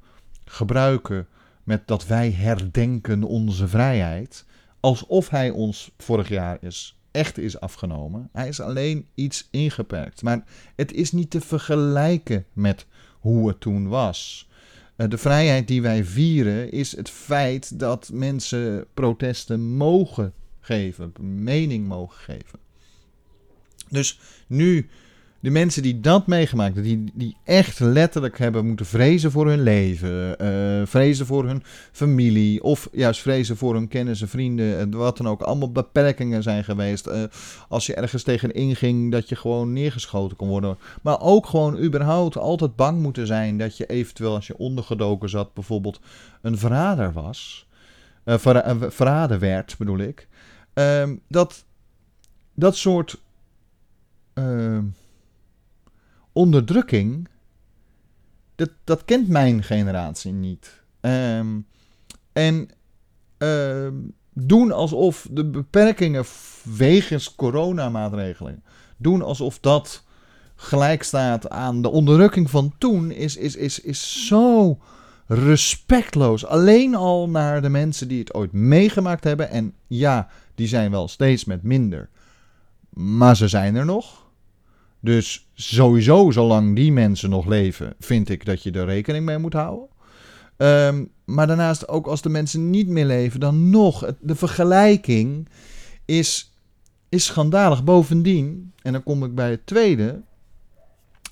gebruiken 0.45 1.27
met 1.65 1.87
dat 1.87 2.07
wij 2.07 2.31
herdenken 2.31 3.23
onze 3.23 3.69
vrijheid. 3.69 4.47
Alsof 4.81 5.29
hij 5.29 5.51
ons 5.51 5.91
vorig 5.99 6.29
jaar 6.29 6.59
is, 6.61 6.99
echt 7.13 7.39
is 7.39 7.61
afgenomen. 7.61 8.29
Hij 8.33 8.49
is 8.49 8.61
alleen 8.61 9.07
iets 9.15 9.49
ingeperkt. 9.51 10.23
Maar 10.23 10.45
het 10.77 10.93
is 10.93 11.13
niet 11.13 11.31
te 11.31 11.41
vergelijken 11.41 12.45
met 12.53 12.87
hoe 13.21 13.49
het 13.49 13.61
toen 13.61 13.89
was. 13.89 14.49
Eh, 14.97 15.09
De 15.09 15.19
vrijheid 15.19 15.69
die 15.69 15.83
wij 15.83 16.05
vieren 16.05 16.71
is 16.71 16.97
het 16.97 17.11
feit 17.11 17.79
dat 17.79 18.11
mensen 18.13 18.87
protesten 18.95 19.61
mogen 19.61 20.33
geven, 20.61 21.13
mening 21.21 21.87
mogen 21.87 22.19
geven. 22.19 22.59
Dus 23.89 24.21
nu, 24.47 24.89
de 25.43 25.51
mensen 25.51 25.83
die 25.83 26.01
dat 26.01 26.27
meegemaakt 26.27 26.75
hebben, 26.75 26.93
die, 26.93 27.13
die 27.15 27.37
echt 27.45 27.81
letterlijk 27.81 28.39
hebben 28.39 28.67
moeten 28.67 28.87
vrezen 28.87 29.31
voor 29.31 29.47
hun 29.47 29.63
leven, 29.63 30.39
eh, 30.39 30.87
vrezen 30.87 31.27
voor 31.27 31.47
hun 31.47 31.63
familie, 31.93 32.63
of 32.63 32.89
juist 32.93 33.21
vrezen 33.21 33.57
voor 33.57 33.75
hun 33.75 33.89
kennissen, 33.89 34.29
vrienden, 34.29 34.79
en 34.79 34.91
wat 34.91 35.17
dan 35.17 35.29
ook, 35.29 35.43
allemaal 35.43 35.73
beperkingen 35.73 36.43
zijn 36.43 36.65
geweest. 36.65 37.07
Eh, 37.07 37.23
als 37.69 37.87
je 37.87 37.95
ergens 37.95 38.23
tegenin 38.23 38.77
ging, 38.77 39.13
dat 39.13 39.29
je 39.29 39.37
gewoon 39.37 39.73
neergeschoten 39.73 40.37
kon 40.37 40.49
worden. 40.49 40.79
Maar 41.03 41.21
ook 41.21 41.47
gewoon 41.47 41.79
überhaupt 41.79 42.37
altijd 42.37 42.77
bang 42.77 43.01
moeten 43.01 43.27
zijn 43.27 43.59
dat 43.59 43.77
je 43.77 43.87
eventueel, 43.87 44.35
als 44.35 44.47
je 44.47 44.59
ondergedoken 44.59 45.29
zat, 45.29 45.55
bijvoorbeeld 45.55 46.01
een 46.43 46.59
verrader 46.59 47.13
was. 47.13 47.67
eh, 48.25 48.47
eh, 48.47 48.77
verraden 48.89 49.39
werd, 49.39 49.75
bedoel 49.79 49.99
ik. 49.99 50.29
Ehm, 50.75 51.17
dat, 51.29 51.65
dat 52.55 52.77
soort 52.77 53.21
ehm, 54.35 54.85
onderdrukking, 56.33 57.29
dat, 58.55 58.71
dat 58.85 59.05
kent 59.05 59.29
mijn 59.29 59.63
generatie 59.63 60.33
niet. 60.33 60.83
Ehm, 61.01 61.61
en 62.33 62.69
ehm, 63.39 63.95
doen 64.33 64.73
alsof 64.73 65.29
de 65.31 65.45
beperkingen 65.45 66.25
wegens 66.77 67.35
coronamaatregelen, 67.35 68.63
doen 68.97 69.23
alsof 69.23 69.59
dat 69.61 70.05
gelijk 70.55 71.03
staat 71.03 71.51
aan 71.51 71.83
de 71.83 71.91
onderdrukking 71.91 72.51
van 72.51 72.75
toen, 72.79 73.11
is, 73.11 73.37
is, 73.37 73.57
is, 73.57 73.81
is 73.81 74.27
zo 74.27 74.79
respectloos. 75.27 76.47
Alleen 76.47 76.95
al 76.95 77.29
naar 77.29 77.63
de 77.63 77.69
mensen 77.69 78.09
die 78.09 78.19
het 78.19 78.35
ooit 78.35 78.53
meegemaakt 78.53 79.25
hebben. 79.25 79.51
En 79.51 79.75
ja, 79.87 80.29
die 80.55 80.67
zijn 80.67 80.91
wel 80.91 81.09
steeds 81.09 81.45
met 81.45 81.63
minder. 81.63 82.09
Maar 82.91 83.37
ze 83.37 83.49
zijn 83.49 83.75
er 83.75 83.85
nog. 83.85 84.22
Dus 85.05 85.49
sowieso, 85.55 86.31
zolang 86.31 86.77
die 86.77 86.93
mensen 86.93 87.31
nog 87.31 87.47
leven, 87.47 87.95
vind 87.99 88.29
ik 88.29 88.45
dat 88.45 88.63
je 88.63 88.71
er 88.71 88.85
rekening 88.85 89.25
mee 89.25 89.39
moet 89.39 89.53
houden. 89.53 89.89
Ehm, 90.57 91.05
maar 91.25 91.47
daarnaast, 91.47 91.89
ook 91.89 92.07
als 92.07 92.23
de 92.23 92.29
mensen 92.29 92.71
niet 92.71 92.89
meer 92.89 93.07
leven, 93.07 93.41
dan 93.41 93.71
nog. 93.71 94.15
De 94.21 94.35
vergelijking 94.35 95.49
is, 96.05 96.57
is 97.09 97.25
schandalig. 97.25 97.85
Bovendien, 97.85 98.73
en 98.83 98.93
dan 98.93 99.03
kom 99.03 99.25
ik 99.25 99.35
bij 99.35 99.51
het 99.51 99.67
tweede. 99.67 100.23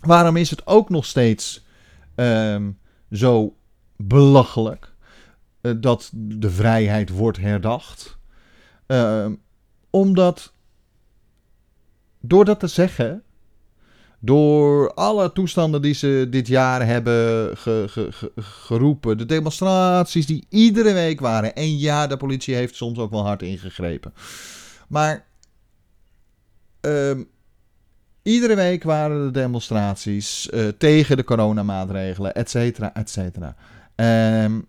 Waarom 0.00 0.36
is 0.36 0.50
het 0.50 0.66
ook 0.66 0.88
nog 0.88 1.04
steeds 1.04 1.66
ehm, 2.14 2.70
zo 3.10 3.56
belachelijk 3.96 4.94
eh, 5.60 5.72
dat 5.76 6.10
de 6.14 6.50
vrijheid 6.50 7.10
wordt 7.10 7.38
herdacht? 7.38 8.18
Ehm, 8.86 9.34
omdat 9.90 10.52
door 12.20 12.44
dat 12.44 12.60
te 12.60 12.66
zeggen, 12.66 13.22
door 14.20 14.94
alle 14.94 15.32
toestanden 15.32 15.82
die 15.82 15.94
ze 15.94 16.26
dit 16.30 16.46
jaar 16.46 16.86
hebben 16.86 17.56
ge- 17.56 17.86
ge- 17.88 18.12
ge- 18.12 18.32
geroepen, 18.36 19.18
de 19.18 19.26
demonstraties 19.26 20.26
die 20.26 20.46
iedere 20.48 20.92
week 20.92 21.20
waren. 21.20 21.54
En 21.54 21.78
ja, 21.78 22.06
de 22.06 22.16
politie 22.16 22.54
heeft 22.54 22.74
soms 22.74 22.98
ook 22.98 23.10
wel 23.10 23.24
hard 23.26 23.42
ingegrepen. 23.42 24.12
Maar 24.88 25.26
ehm, 26.80 27.22
Iedere 28.22 28.54
week 28.54 28.82
waren 28.82 29.24
er 29.24 29.32
demonstraties 29.32 30.50
eh, 30.50 30.68
tegen 30.68 31.16
de 31.16 31.24
coronamaatregelen, 31.24 32.34
et 32.34 32.50
cetera, 32.50 32.94
et 32.94 33.10
cetera. 33.10 33.56
Ehm, 33.94 34.60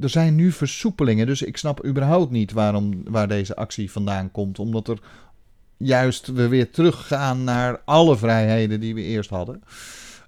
er 0.00 0.08
zijn 0.08 0.34
nu 0.34 0.52
versoepelingen, 0.52 1.26
dus 1.26 1.42
ik 1.42 1.56
snap 1.56 1.86
überhaupt 1.86 2.30
niet 2.30 2.52
waarom, 2.52 3.02
waar 3.04 3.28
deze 3.28 3.56
actie 3.56 3.90
vandaan 3.90 4.30
komt. 4.30 4.58
Omdat 4.58 4.88
er 4.88 4.98
juist 5.76 6.26
we 6.26 6.48
weer 6.48 6.70
teruggaan 6.70 7.44
naar 7.44 7.80
alle 7.84 8.16
vrijheden 8.16 8.80
die 8.80 8.94
we 8.94 9.02
eerst 9.02 9.30
hadden. 9.30 9.62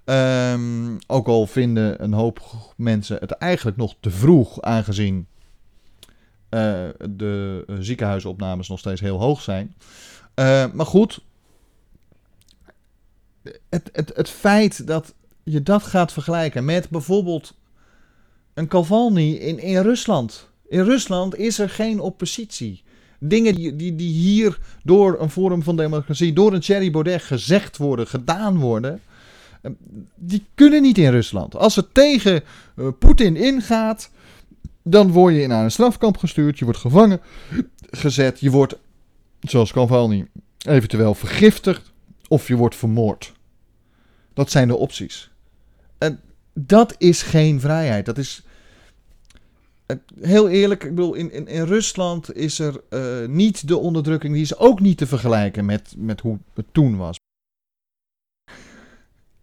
Ehm, 0.05 0.97
ook 1.07 1.27
al 1.27 1.47
vinden 1.47 2.03
een 2.03 2.13
hoop 2.13 2.41
mensen 2.77 3.17
het 3.19 3.31
eigenlijk 3.31 3.77
nog 3.77 3.95
te 3.99 4.11
vroeg, 4.11 4.61
aangezien 4.61 5.27
uh, 6.49 6.87
de 7.09 7.65
ziekenhuisopnames 7.79 8.67
nog 8.67 8.79
steeds 8.79 9.01
heel 9.01 9.19
hoog 9.19 9.41
zijn. 9.41 9.75
Uh, 10.35 10.65
maar 10.73 10.85
goed, 10.85 11.21
het, 13.69 13.89
het, 13.91 14.11
het 14.15 14.29
feit 14.29 14.87
dat 14.87 15.13
je 15.43 15.63
dat 15.63 15.83
gaat 15.83 16.13
vergelijken 16.13 16.65
met 16.65 16.89
bijvoorbeeld 16.89 17.53
een 18.53 18.67
Kavalny 18.67 19.31
in, 19.31 19.59
in 19.59 19.81
Rusland. 19.81 20.49
In 20.67 20.83
Rusland 20.83 21.35
is 21.35 21.59
er 21.59 21.69
geen 21.69 21.99
oppositie. 21.99 22.83
Dingen 23.19 23.55
die, 23.55 23.75
die, 23.75 23.95
die 23.95 24.11
hier 24.11 24.59
door 24.83 25.21
een 25.21 25.29
Forum 25.29 25.63
van 25.63 25.75
Democratie, 25.75 26.33
door 26.33 26.53
een 26.53 26.59
Thierry 26.59 26.91
Baudet 26.91 27.21
gezegd 27.21 27.77
worden, 27.77 28.07
gedaan 28.07 28.57
worden, 28.57 29.01
eh, 29.61 29.71
die 30.15 30.45
kunnen 30.55 30.81
niet 30.81 30.97
in 30.97 31.11
Rusland. 31.11 31.55
Als 31.55 31.75
het 31.75 31.93
tegen 31.93 32.43
uh, 32.75 32.87
Poetin 32.99 33.35
ingaat, 33.35 34.09
dan 34.83 35.11
word 35.11 35.35
je 35.35 35.47
naar 35.47 35.63
een 35.63 35.71
strafkamp 35.71 36.17
gestuurd, 36.17 36.59
je 36.59 36.65
wordt 36.65 36.79
gevangen 36.79 37.21
gezet, 37.89 38.39
je 38.39 38.49
wordt, 38.49 38.75
zoals 39.39 39.71
Kavalny, 39.71 40.27
eventueel 40.57 41.13
vergiftigd 41.13 41.91
of 42.27 42.47
je 42.47 42.55
wordt 42.55 42.75
vermoord. 42.75 43.33
Dat 44.33 44.51
zijn 44.51 44.67
de 44.67 44.75
opties. 44.75 45.29
En 45.97 46.19
dat 46.53 46.95
is 46.97 47.21
geen 47.21 47.59
vrijheid. 47.59 48.05
Dat 48.05 48.17
is. 48.17 48.43
Heel 50.19 50.49
eerlijk, 50.49 50.83
ik 50.83 50.95
bedoel, 50.95 51.13
in, 51.13 51.31
in, 51.31 51.47
in 51.47 51.63
Rusland 51.63 52.35
is 52.35 52.59
er 52.59 52.81
uh, 52.89 53.27
niet 53.27 53.67
de 53.67 53.77
onderdrukking, 53.77 54.33
die 54.33 54.41
is 54.41 54.57
ook 54.57 54.79
niet 54.79 54.97
te 54.97 55.07
vergelijken 55.07 55.65
met, 55.65 55.93
met 55.97 56.21
hoe 56.21 56.37
het 56.53 56.65
toen 56.71 56.97
was. 56.97 57.17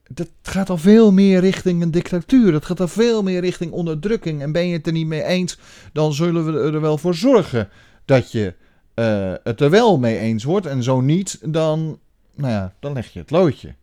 Dat 0.09 0.29
gaat 0.43 0.71
al 0.71 0.79
veel 0.79 1.13
meer 1.13 1.41
richting 1.41 1.83
een 1.83 1.91
dictatuur. 1.91 2.53
Dat 2.53 2.65
gaat 2.65 2.81
al 2.81 2.89
veel 2.89 3.23
meer 3.23 3.41
richting 3.41 3.73
onderdrukking. 3.73 4.43
En 4.43 4.53
ben 4.53 4.67
je 4.67 4.77
het 4.77 4.87
er 4.87 4.93
niet 4.93 5.07
mee 5.07 5.23
eens, 5.23 5.59
dan 5.93 6.13
zullen 6.13 6.45
we 6.45 6.73
er 6.73 6.81
wel 6.81 6.99
voor 6.99 7.15
zorgen 7.15 7.69
dat 8.05 8.33
je 8.33 8.55
uh, 8.95 9.35
het 9.43 9.61
er 9.61 9.71
wel 9.71 9.99
mee 9.99 10.19
eens 10.19 10.45
wordt. 10.45 10.67
En 10.67 10.83
zo 10.83 11.01
niet, 11.01 11.39
dan, 11.43 11.99
nou 12.35 12.53
ja, 12.53 12.75
dan 12.81 12.93
leg 12.93 13.13
je 13.13 13.19
het 13.19 13.31
loodje. 13.31 13.75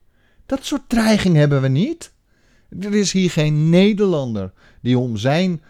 Dat 0.46 0.66
soort 0.66 0.90
dreiging 0.90 1.36
hebben 1.36 1.62
we 1.62 1.68
niet. 1.68 2.12
Er 2.80 2.94
is 2.94 3.12
hier 3.12 3.32
geen 3.32 3.70
Nederlander 3.70 4.52
die 4.82 4.98
om 4.98 5.18
zijn 5.18 5.62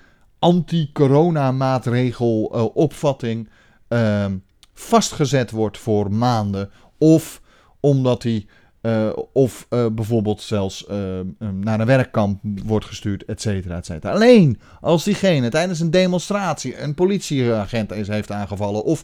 anti-corona-maatregel 0.43 2.51
uh, 2.55 2.75
opvatting 2.75 3.49
uh, 3.89 4.25
vastgezet 4.73 5.51
wordt 5.51 5.77
voor 5.77 6.11
maanden. 6.11 6.69
Of 6.97 7.41
omdat 7.79 8.23
hij 8.23 8.45
uh, 8.81 9.09
of 9.33 9.67
uh, 9.69 9.85
bijvoorbeeld 9.87 10.41
zelfs 10.41 10.85
uh, 10.91 11.19
naar 11.51 11.79
een 11.79 11.85
werkkamp 11.85 12.41
wordt 12.65 12.85
gestuurd, 12.85 13.25
et 13.25 13.41
cetera, 13.41 13.77
et 13.77 13.85
cetera. 13.85 14.13
Alleen 14.13 14.59
als 14.81 15.03
diegene 15.03 15.49
tijdens 15.49 15.79
een 15.79 15.91
demonstratie 15.91 16.81
een 16.81 16.93
politieagent 16.93 17.91
eens 17.91 18.07
heeft 18.07 18.31
aangevallen 18.31 18.83
of 18.83 19.03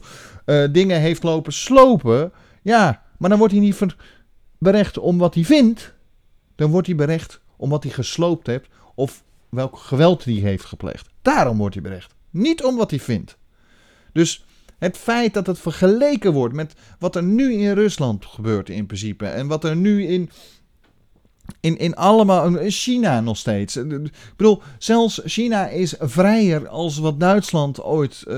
dingen 0.70 1.00
heeft 1.00 1.22
lopen 1.22 1.52
slopen, 1.52 2.32
ja, 2.62 3.02
maar 3.18 3.30
dan 3.30 3.38
wordt 3.38 3.54
hij 3.54 3.62
niet 3.62 3.86
berecht 4.58 4.98
om 4.98 5.18
wat 5.18 5.34
hij 5.34 5.44
vindt, 5.44 5.94
dan 6.56 6.70
wordt 6.70 6.86
hij 6.86 6.96
berecht 6.96 7.40
om 7.56 7.70
wat 7.70 7.82
hij 7.82 7.92
gesloopt 7.92 8.46
heeft 8.46 8.68
of 8.94 9.22
welk 9.50 9.78
geweld 9.78 10.24
hij 10.24 10.34
heeft 10.34 10.64
gepleegd. 10.64 11.08
Daarom 11.22 11.58
wordt 11.58 11.74
hij 11.74 11.82
berecht, 11.82 12.14
niet 12.30 12.64
om 12.64 12.76
wat 12.76 12.90
hij 12.90 13.00
vindt. 13.00 13.38
Dus 14.12 14.44
het 14.78 14.96
feit 14.96 15.34
dat 15.34 15.46
het 15.46 15.58
vergeleken 15.58 16.32
wordt 16.32 16.54
met 16.54 16.74
wat 16.98 17.16
er 17.16 17.22
nu 17.22 17.52
in 17.52 17.72
Rusland 17.72 18.26
gebeurt 18.26 18.68
in 18.68 18.86
principe. 18.86 19.26
En 19.26 19.46
wat 19.46 19.64
er 19.64 19.76
nu 19.76 20.06
in, 20.06 20.30
in, 21.60 21.78
in 21.78 21.94
allemaal. 21.94 22.56
In 22.56 22.70
China 22.70 23.20
nog 23.20 23.36
steeds. 23.36 23.76
Ik 23.76 24.12
bedoel, 24.36 24.62
zelfs 24.78 25.20
China 25.24 25.68
is 25.68 25.94
vrijer 25.98 26.68
als 26.68 26.98
wat 26.98 27.20
Duitsland 27.20 27.82
ooit 27.82 28.24
uh, 28.28 28.34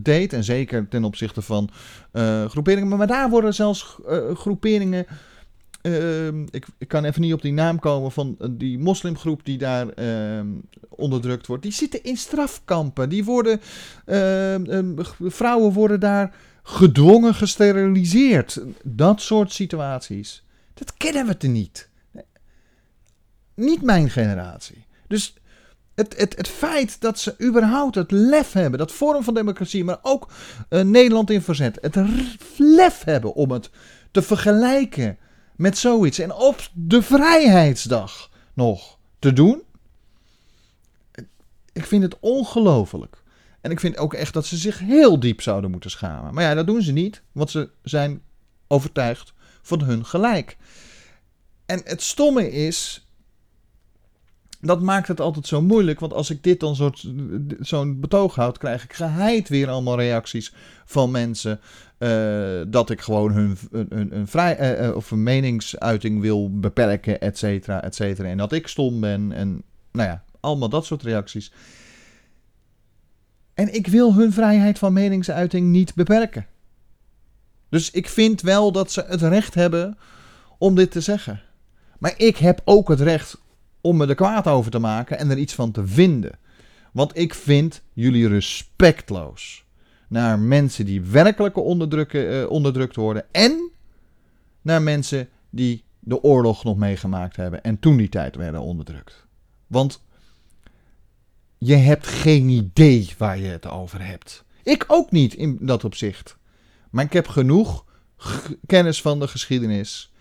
deed. 0.00 0.32
En 0.32 0.44
zeker 0.44 0.88
ten 0.88 1.04
opzichte 1.04 1.42
van 1.42 1.68
uh, 2.12 2.44
groeperingen. 2.44 2.96
Maar 2.96 3.06
daar 3.06 3.30
worden 3.30 3.54
zelfs 3.54 3.98
groeperingen 4.34 5.06
uh, 5.86 6.26
ik, 6.26 6.66
ik, 6.78 6.88
kan 6.88 7.04
even 7.04 7.20
niet 7.20 7.32
op 7.32 7.42
die 7.42 7.52
naam 7.52 7.78
komen 7.78 8.12
van 8.12 8.36
eh, 8.38 8.48
die 8.50 8.78
moslimgroep 8.78 9.44
die 9.44 9.58
daar 9.58 9.86
uh, 9.98 10.46
onderdrukt 10.88 11.46
wordt. 11.46 11.62
Die 11.62 11.72
zitten 11.72 12.02
in 12.02 12.16
strafkampen. 12.16 13.08
Die 13.08 13.24
worden, 13.24 13.60
ehm, 14.04 14.94
vrouwen 15.20 15.72
worden 15.72 16.00
daar 16.00 16.34
gedwongen 16.62 17.34
gesteriliseerd. 17.34 18.62
Dat 18.82 19.20
soort 19.20 19.52
situaties. 19.52 20.44
Dat 20.74 20.96
kennen 20.96 21.26
we 21.26 21.36
te 21.36 21.46
niet. 21.46 21.88
Niet 23.54 23.82
mijn 23.82 24.10
generatie. 24.10 24.86
Dus 25.08 25.34
het, 25.94 26.16
het, 26.16 26.36
het 26.36 26.48
feit 26.48 27.00
dat 27.00 27.18
ze 27.18 27.34
überhaupt 27.42 27.94
het 27.94 28.10
lef 28.10 28.52
hebben, 28.52 28.78
dat 28.78 28.92
vorm 28.92 29.22
van 29.22 29.34
democratie, 29.34 29.84
maar 29.84 29.98
ook 30.02 30.28
uh, 30.70 30.80
Nederland 30.80 31.30
in 31.30 31.42
verzet, 31.42 31.78
het 31.80 31.96
lef 32.56 33.04
hebben 33.04 33.34
om 33.34 33.50
het 33.50 33.70
te 34.10 34.22
vergelijken 34.22 35.18
met 35.56 35.78
zoiets. 35.78 36.18
En 36.18 36.32
op 36.32 36.68
de 36.72 37.02
vrijheidsdag 37.02 38.30
nog 38.54 38.98
te 39.18 39.32
doen. 39.32 39.62
Ik 41.72 41.86
vind 41.86 42.02
het 42.02 42.16
ongelooflijk. 42.20 43.22
En 43.60 43.70
ik 43.70 43.80
vind 43.80 43.96
ook 43.96 44.14
echt 44.14 44.32
dat 44.32 44.46
ze 44.46 44.56
zich 44.56 44.78
heel 44.78 45.20
diep 45.20 45.40
zouden 45.40 45.70
moeten 45.70 45.90
schamen. 45.90 46.34
Maar 46.34 46.44
ja, 46.44 46.54
dat 46.54 46.66
doen 46.66 46.82
ze 46.82 46.92
niet, 46.92 47.22
want 47.32 47.50
ze 47.50 47.70
zijn 47.82 48.22
overtuigd 48.66 49.32
van 49.62 49.82
hun 49.82 50.04
gelijk. 50.04 50.56
En 51.66 51.80
het 51.84 52.02
stomme 52.02 52.50
is. 52.50 53.03
Dat 54.64 54.82
maakt 54.82 55.08
het 55.08 55.20
altijd 55.20 55.46
zo 55.46 55.62
moeilijk. 55.62 56.00
Want 56.00 56.12
als 56.12 56.30
ik 56.30 56.42
dit 56.42 56.60
dan 56.60 56.94
zo'n 57.60 58.00
betoog 58.00 58.34
houd, 58.34 58.58
krijg 58.58 58.84
ik 58.84 58.92
geheid 58.92 59.48
weer 59.48 59.68
allemaal 59.68 59.98
reacties 59.98 60.54
van 60.84 61.10
mensen. 61.10 61.60
Uh, 61.98 62.60
dat 62.68 62.90
ik 62.90 63.00
gewoon 63.00 63.32
hun, 63.32 63.56
hun, 63.70 64.08
hun 64.10 64.26
vrij, 64.26 64.80
uh, 64.88 64.96
of 64.96 65.10
een 65.10 65.22
meningsuiting 65.22 66.20
wil 66.20 66.58
beperken, 66.58 67.20
et 67.20 67.38
cetera, 67.38 67.82
et 67.82 67.94
cetera. 67.94 68.28
En 68.28 68.36
dat 68.36 68.52
ik 68.52 68.68
stom 68.68 69.00
ben 69.00 69.32
en 69.32 69.62
nou 69.92 70.08
ja, 70.08 70.24
allemaal 70.40 70.68
dat 70.68 70.86
soort 70.86 71.02
reacties. 71.02 71.52
En 73.54 73.74
ik 73.74 73.86
wil 73.86 74.14
hun 74.14 74.32
vrijheid 74.32 74.78
van 74.78 74.92
meningsuiting 74.92 75.66
niet 75.66 75.94
beperken. 75.94 76.46
Dus 77.68 77.90
ik 77.90 78.08
vind 78.08 78.40
wel 78.40 78.72
dat 78.72 78.92
ze 78.92 79.04
het 79.06 79.22
recht 79.22 79.54
hebben 79.54 79.98
om 80.58 80.74
dit 80.74 80.90
te 80.90 81.00
zeggen. 81.00 81.40
Maar 81.98 82.14
ik 82.16 82.36
heb 82.36 82.60
ook 82.64 82.88
het 82.88 83.00
recht 83.00 83.42
om 83.84 83.96
me 83.96 84.06
er 84.06 84.14
kwaad 84.14 84.46
over 84.46 84.70
te 84.70 84.78
maken 84.78 85.18
en 85.18 85.30
er 85.30 85.38
iets 85.38 85.54
van 85.54 85.70
te 85.70 85.86
vinden. 85.86 86.38
Want 86.92 87.18
ik 87.18 87.34
vind 87.34 87.82
jullie 87.92 88.28
respectloos 88.28 89.64
naar 90.08 90.38
mensen 90.38 90.84
die 90.84 91.02
werkelijk 91.02 91.56
uh, 91.56 92.50
onderdrukt 92.50 92.96
worden 92.96 93.24
en 93.30 93.70
naar 94.62 94.82
mensen 94.82 95.28
die 95.50 95.84
de 96.00 96.22
oorlog 96.22 96.64
nog 96.64 96.76
meegemaakt 96.76 97.36
hebben 97.36 97.62
en 97.62 97.78
toen 97.78 97.96
die 97.96 98.08
tijd 98.08 98.36
werden 98.36 98.60
onderdrukt. 98.60 99.26
Want 99.66 100.02
je 101.58 101.74
hebt 101.74 102.06
geen 102.06 102.48
idee 102.48 103.10
waar 103.18 103.38
je 103.38 103.48
het 103.48 103.68
over 103.68 104.06
hebt. 104.06 104.44
Ik 104.62 104.84
ook 104.86 105.10
niet 105.10 105.34
in 105.34 105.58
dat 105.60 105.84
opzicht. 105.84 106.36
Maar 106.90 107.04
ik 107.04 107.12
heb 107.12 107.28
genoeg 107.28 107.84
kennis 108.66 109.02
van 109.02 109.20
de 109.20 109.28
geschiedenis 109.28 110.12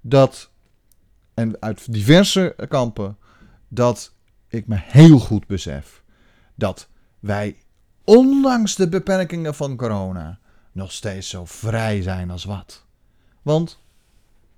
dat, 0.00 0.49
en 1.40 1.56
uit 1.60 1.92
diverse 1.92 2.56
kampen, 2.68 3.18
dat 3.68 4.14
ik 4.48 4.66
me 4.66 4.76
heel 4.78 5.18
goed 5.18 5.46
besef 5.46 6.02
dat 6.54 6.88
wij 7.18 7.56
ondanks 8.04 8.74
de 8.74 8.88
beperkingen 8.88 9.54
van 9.54 9.76
corona, 9.76 10.38
nog 10.72 10.92
steeds 10.92 11.28
zo 11.28 11.44
vrij 11.44 12.02
zijn 12.02 12.30
als 12.30 12.44
wat. 12.44 12.86
Want, 13.42 13.82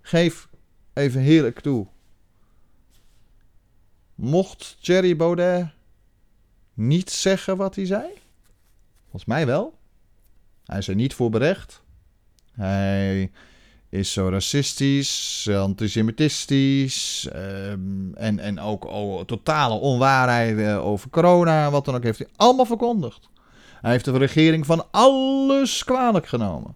geef 0.01 0.49
even 0.92 1.21
heerlijk 1.21 1.61
toe. 1.61 1.87
Mocht 4.14 4.77
Thierry 4.81 5.16
Baudet 5.16 5.68
niet 6.75 7.11
zeggen 7.11 7.57
wat 7.57 7.75
hij 7.75 7.87
zei? 7.87 8.07
Volgens 9.03 9.25
mij 9.25 9.47
wel. 9.47 9.79
Hij 10.64 10.79
is 10.79 10.88
er 10.88 10.95
niet 10.95 11.14
voor 11.14 11.31
berecht. 11.31 11.83
Hij 12.53 13.31
is 13.93 14.13
zo 14.13 14.29
racistisch, 14.29 15.49
antisemitistisch 15.51 17.29
um, 17.35 18.15
en, 18.15 18.39
en 18.39 18.61
ook 18.61 18.83
totale 19.27 19.75
onwaarheid 19.75 20.79
over 20.79 21.11
corona, 21.11 21.71
wat 21.71 21.85
dan 21.85 21.95
ook, 21.95 22.03
heeft 22.03 22.19
hij 22.19 22.29
allemaal 22.37 22.65
verkondigd. 22.65 23.29
Hij 23.81 23.91
heeft 23.91 24.05
de 24.05 24.19
regering 24.19 24.67
van 24.67 24.87
alles 24.91 25.85
kwalijk 25.85 26.27
genomen. 26.27 26.75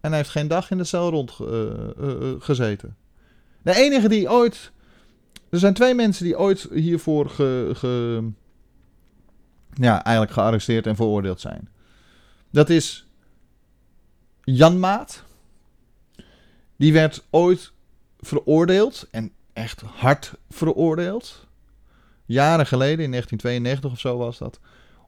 En 0.00 0.08
hij 0.08 0.18
heeft 0.18 0.30
geen 0.30 0.48
dag 0.48 0.70
in 0.70 0.78
de 0.78 0.84
cel 0.84 1.10
rondgezeten. 1.10 2.96
de 3.62 3.74
enige 3.74 4.08
die 4.08 4.30
ooit. 4.30 4.72
Er 5.50 5.58
zijn 5.58 5.74
twee 5.74 5.94
mensen 5.94 6.24
die 6.24 6.38
ooit 6.38 6.68
hiervoor 6.72 7.30
ge, 7.30 7.70
ge, 7.74 8.24
ja, 9.74 10.04
eigenlijk 10.04 10.34
gearresteerd 10.34 10.86
en 10.86 10.96
veroordeeld 10.96 11.40
zijn. 11.40 11.68
Dat 12.50 12.68
is 12.70 13.06
Jan 14.42 14.80
Maat. 14.80 15.28
Die 16.80 16.92
werd 16.92 17.26
ooit 17.30 17.72
veroordeeld 18.20 19.08
en 19.10 19.32
echt 19.52 19.80
hard 19.80 20.34
veroordeeld. 20.50 21.46
Jaren 22.26 22.66
geleden, 22.66 23.04
in 23.04 23.10
1992 23.10 23.92
of 23.92 23.98
zo 23.98 24.18
was 24.18 24.38
dat. 24.38 24.60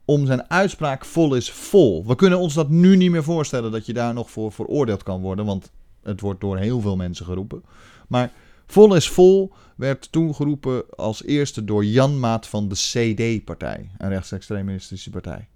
Om 0.04 0.26
zijn 0.26 0.50
uitspraak 0.50 1.04
vol 1.04 1.34
is 1.34 1.50
vol. 1.50 2.06
We 2.06 2.14
kunnen 2.14 2.38
ons 2.38 2.54
dat 2.54 2.68
nu 2.68 2.96
niet 2.96 3.10
meer 3.10 3.22
voorstellen 3.24 3.70
dat 3.70 3.86
je 3.86 3.92
daar 3.92 4.14
nog 4.14 4.30
voor 4.30 4.52
veroordeeld 4.52 5.02
kan 5.02 5.20
worden. 5.20 5.44
Want 5.44 5.70
het 6.02 6.20
wordt 6.20 6.40
door 6.40 6.58
heel 6.58 6.80
veel 6.80 6.96
mensen 6.96 7.26
geroepen. 7.26 7.64
Maar 8.08 8.32
vol 8.66 8.94
is 8.94 9.08
vol 9.08 9.52
werd 9.76 10.12
toen 10.12 10.34
geroepen 10.34 10.84
als 10.96 11.24
eerste 11.24 11.64
door 11.64 11.84
Jan 11.84 12.20
Maat 12.20 12.46
van 12.46 12.68
de 12.68 12.74
CD-partij. 12.74 13.90
Een 13.98 14.08
rechtsextremistische 14.08 15.10
partij. 15.10 15.48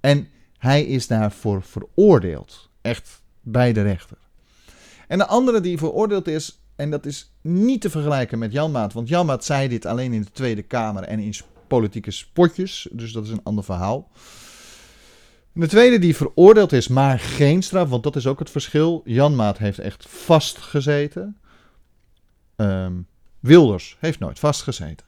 En 0.00 0.28
hij 0.58 0.84
is 0.84 1.06
daarvoor 1.06 1.62
veroordeeld. 1.62 2.70
Echt 2.80 3.22
bij 3.40 3.72
de 3.72 3.82
rechter. 3.82 4.27
En 5.08 5.18
de 5.18 5.26
andere 5.26 5.60
die 5.60 5.78
veroordeeld 5.78 6.28
is, 6.28 6.62
en 6.76 6.90
dat 6.90 7.06
is 7.06 7.32
niet 7.40 7.80
te 7.80 7.90
vergelijken 7.90 8.38
met 8.38 8.52
Jan 8.52 8.70
Maat, 8.70 8.92
want 8.92 9.08
Jan 9.08 9.26
Maat 9.26 9.44
zei 9.44 9.68
dit 9.68 9.86
alleen 9.86 10.12
in 10.12 10.22
de 10.22 10.30
Tweede 10.32 10.62
Kamer 10.62 11.02
en 11.02 11.18
in 11.18 11.34
politieke 11.66 12.10
spotjes, 12.10 12.88
dus 12.92 13.12
dat 13.12 13.24
is 13.24 13.30
een 13.30 13.42
ander 13.42 13.64
verhaal. 13.64 14.10
De 15.52 15.66
tweede 15.66 15.98
die 15.98 16.16
veroordeeld 16.16 16.72
is, 16.72 16.88
maar 16.88 17.18
geen 17.18 17.62
straf, 17.62 17.88
want 17.88 18.02
dat 18.02 18.16
is 18.16 18.26
ook 18.26 18.38
het 18.38 18.50
verschil. 18.50 19.02
Jan 19.04 19.36
Maat 19.36 19.58
heeft 19.58 19.78
echt 19.78 20.08
vastgezeten. 20.08 21.36
Um, 22.56 23.06
Wilders 23.40 23.96
heeft 24.00 24.18
nooit 24.18 24.38
vastgezeten. 24.38 25.06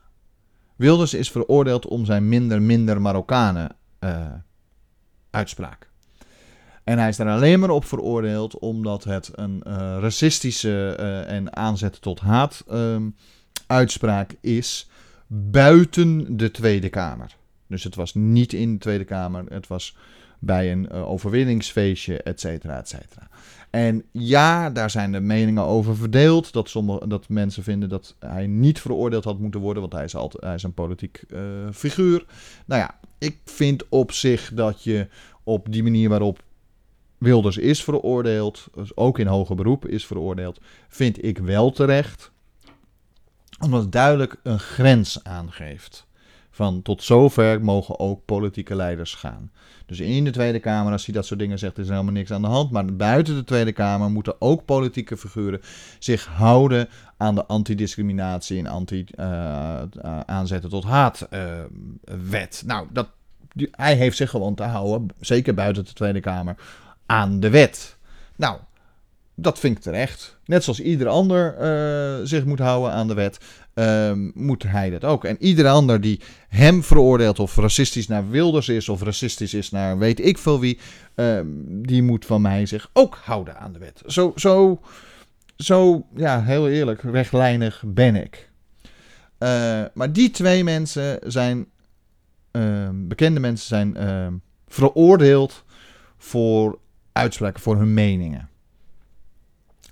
Wilders 0.77 1.15
is 1.15 1.31
veroordeeld 1.31 1.87
om 1.87 2.05
zijn 2.05 2.29
minder 2.29 2.63
minder 2.63 3.01
Marokkanen 3.01 3.77
uh, 4.01 4.27
uitspraak. 5.31 5.90
En 6.91 6.99
hij 6.99 7.09
is 7.09 7.17
daar 7.17 7.29
alleen 7.29 7.61
maar 7.61 7.71
op 7.71 7.85
veroordeeld 7.85 8.59
omdat 8.59 9.05
het 9.05 9.31
een 9.35 9.63
uh, 9.67 9.73
racistische 10.01 10.97
uh, 11.01 11.31
en 11.33 11.57
aanzet 11.57 12.03
tot 12.03 12.21
haat 12.21 12.65
um, 12.73 13.17
uitspraak 13.67 14.35
is 14.41 14.89
buiten 15.27 16.37
de 16.37 16.51
Tweede 16.51 16.89
Kamer. 16.89 17.37
Dus 17.67 17.85
het 17.85 17.95
was 17.95 18.15
niet 18.15 18.53
in 18.53 18.73
de 18.73 18.79
Tweede 18.79 19.05
Kamer, 19.05 19.45
het 19.49 19.67
was 19.67 19.97
bij 20.39 20.73
een 20.73 20.89
uh, 20.93 21.11
overwinningsfeestje, 21.11 22.23
et 22.23 22.41
cetera, 22.41 22.79
et 22.79 22.89
cetera. 22.89 23.29
En 23.71 24.05
ja, 24.13 24.71
daar 24.71 24.91
zijn 24.91 25.13
de 25.13 25.21
meningen 25.21 25.65
over 25.65 25.97
verdeeld. 25.97 26.53
Dat, 26.53 26.69
sommige, 26.69 27.09
dat 27.09 27.29
mensen 27.29 27.63
vinden 27.63 27.89
dat 27.89 28.17
hij 28.19 28.47
niet 28.47 28.81
veroordeeld 28.81 29.25
had 29.25 29.39
moeten 29.39 29.61
worden, 29.61 29.81
want 29.81 29.93
hij 29.93 30.05
is, 30.05 30.15
altijd, 30.15 30.45
hij 30.45 30.55
is 30.55 30.63
een 30.63 30.75
politiek 30.75 31.25
figuur. 31.73 32.25
Nou 32.67 32.81
ja, 32.81 32.99
ik 33.19 33.39
vind 33.45 33.89
op 33.89 34.13
zich 34.13 34.51
dat 34.55 34.85
je 34.85 35.09
op 35.45 35.73
die 35.73 35.83
manier 35.83 36.09
waarop 36.09 36.43
Wilders 37.21 37.57
is 37.57 37.85
veroordeeld, 37.85 38.69
dus 38.75 38.97
ook 38.97 39.19
in 39.19 39.27
hoger 39.27 39.57
beroep 39.57 39.87
is 39.87 40.07
veroordeeld, 40.07 40.61
vind 40.89 41.25
ik 41.25 41.39
wel 41.39 41.71
terecht. 41.71 42.31
Omdat 43.61 43.83
het 43.83 43.93
duidelijk 43.93 44.37
een 44.43 44.59
grens 44.59 45.25
aangeeft. 45.25 46.07
Van 46.51 46.83
tot 46.83 47.03
zover 47.03 47.65
mogen 47.65 47.99
ook 47.99 48.25
politieke 48.25 48.75
leiders 48.75 49.15
gaan. 49.15 49.51
Dus 49.87 50.01
in 50.01 50.25
de 50.25 50.31
Tweede 50.31 50.59
Kamer, 50.59 50.93
als 50.93 51.05
hij 51.05 51.15
dat 51.15 51.27
soort 51.27 51.41
dingen 51.41 51.59
zegt, 51.59 51.79
is 51.79 51.87
er 51.87 51.93
helemaal 51.93 52.13
niks 52.13 52.31
aan 52.31 52.43
de 52.43 52.49
hand. 52.49 52.71
Maar 52.71 52.85
buiten 52.85 53.35
de 53.35 53.45
Tweede 53.45 53.73
Kamer 53.73 54.11
moeten 54.11 54.41
ook 54.41 54.65
politieke 54.65 55.17
figuren 55.17 55.61
zich 55.99 56.27
houden 56.27 56.89
aan 57.17 57.35
de 57.35 57.47
antidiscriminatie 57.47 58.59
en 58.59 58.67
anti-aanzetten 58.67 60.71
uh, 60.71 60.81
tot 60.81 60.85
haatwet. 60.85 62.63
Uh, 62.63 62.69
nou, 62.69 62.87
dat, 62.93 63.09
hij 63.71 63.95
heeft 63.95 64.17
zich 64.17 64.31
gewoon 64.31 64.55
te 64.55 64.63
houden, 64.63 65.09
zeker 65.21 65.55
buiten 65.55 65.85
de 65.85 65.93
Tweede 65.93 66.21
Kamer, 66.21 66.57
aan 67.11 67.41
de 67.41 67.51
wet. 67.51 67.97
Nou, 68.37 68.59
dat 69.35 69.59
vind 69.59 69.77
ik 69.77 69.83
terecht. 69.83 70.39
Net 70.45 70.65
zoals 70.65 70.81
ieder 70.81 71.09
ander 71.09 71.55
uh, 71.61 72.27
zich 72.27 72.45
moet 72.45 72.59
houden 72.59 72.93
aan 72.93 73.09
de 73.09 73.15
wet, 73.15 73.39
uh, 73.75 74.13
moet 74.35 74.63
hij 74.63 74.91
dat 74.91 75.05
ook. 75.05 75.25
En 75.25 75.37
ieder 75.41 75.69
ander 75.69 76.01
die 76.01 76.21
hem 76.49 76.83
veroordeelt 76.83 77.39
of 77.39 77.57
racistisch 77.57 78.09
naar 78.09 78.31
Wilders 78.31 78.69
is 78.69 78.89
of 78.89 79.03
racistisch 79.03 79.55
is 79.55 79.71
naar 79.71 79.99
weet 79.99 80.25
ik 80.25 80.39
veel 80.39 80.61
wie, 80.61 80.79
uh, 81.17 81.41
die 81.67 82.03
moet 82.03 82.27
van 82.27 82.41
mij 82.41 82.67
zich 82.67 82.91
ook 82.93 83.19
houden 83.23 83.59
aan 83.59 83.73
de 83.73 83.79
wet. 83.79 84.03
Zo, 84.07 84.33
zo, 84.37 84.81
zo 85.57 86.07
ja, 86.17 86.43
heel 86.43 86.69
eerlijk, 86.69 87.03
rechtlijnig 87.03 87.83
ben 87.87 88.17
ik. 88.17 88.51
Uh, 89.39 89.83
maar 89.95 90.13
die 90.13 90.31
twee 90.31 90.65
mensen 90.65 91.19
zijn, 91.27 91.67
ehm, 92.51 93.09
bekende 93.09 93.41
mensen 93.41 93.67
zijn 93.67 93.97
ehm, 93.97 94.33
veroordeeld 94.69 95.65
voor 96.19 96.79
uitspraken, 97.13 97.63
voor 97.63 97.77
hun 97.77 97.95
meningen. 97.95 98.49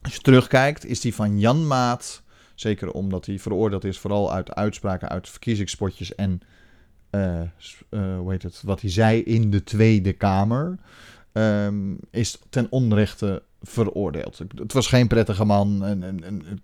Als 0.03 0.15
je 0.15 0.21
terugkijkt, 0.21 0.85
is 0.85 1.01
die 1.01 1.15
van 1.15 1.39
Jan 1.39 1.67
Maat, 1.67 2.23
zeker 2.55 2.91
omdat 2.91 3.27
hij 3.27 3.39
veroordeeld 3.39 3.85
is, 3.85 3.99
vooral 3.99 4.33
uit 4.33 4.55
uitspraken 4.55 5.09
uit 5.09 5.29
verkiezingspotjes 5.29 6.15
en 6.15 6.41
uh, 7.11 7.41
uh, 7.91 8.19
hoe 8.19 8.31
heet 8.31 8.43
het, 8.43 8.63
wat 8.65 8.81
hij 8.81 8.91
zei 8.91 9.23
in 9.23 9.51
de 9.51 9.65
Tweede 9.65 10.13
Kamer, 10.13 10.79
um, 11.33 11.99
is 12.11 12.39
ten 12.49 12.67
onrechte 12.71 13.43
veroordeeld. 13.63 14.39
Het 14.55 14.73
was 14.73 14.87
geen 14.87 15.09
prettige 15.09 15.45
man 15.45 15.85
en, 15.85 16.03
en, 16.03 16.25
en 16.25 16.61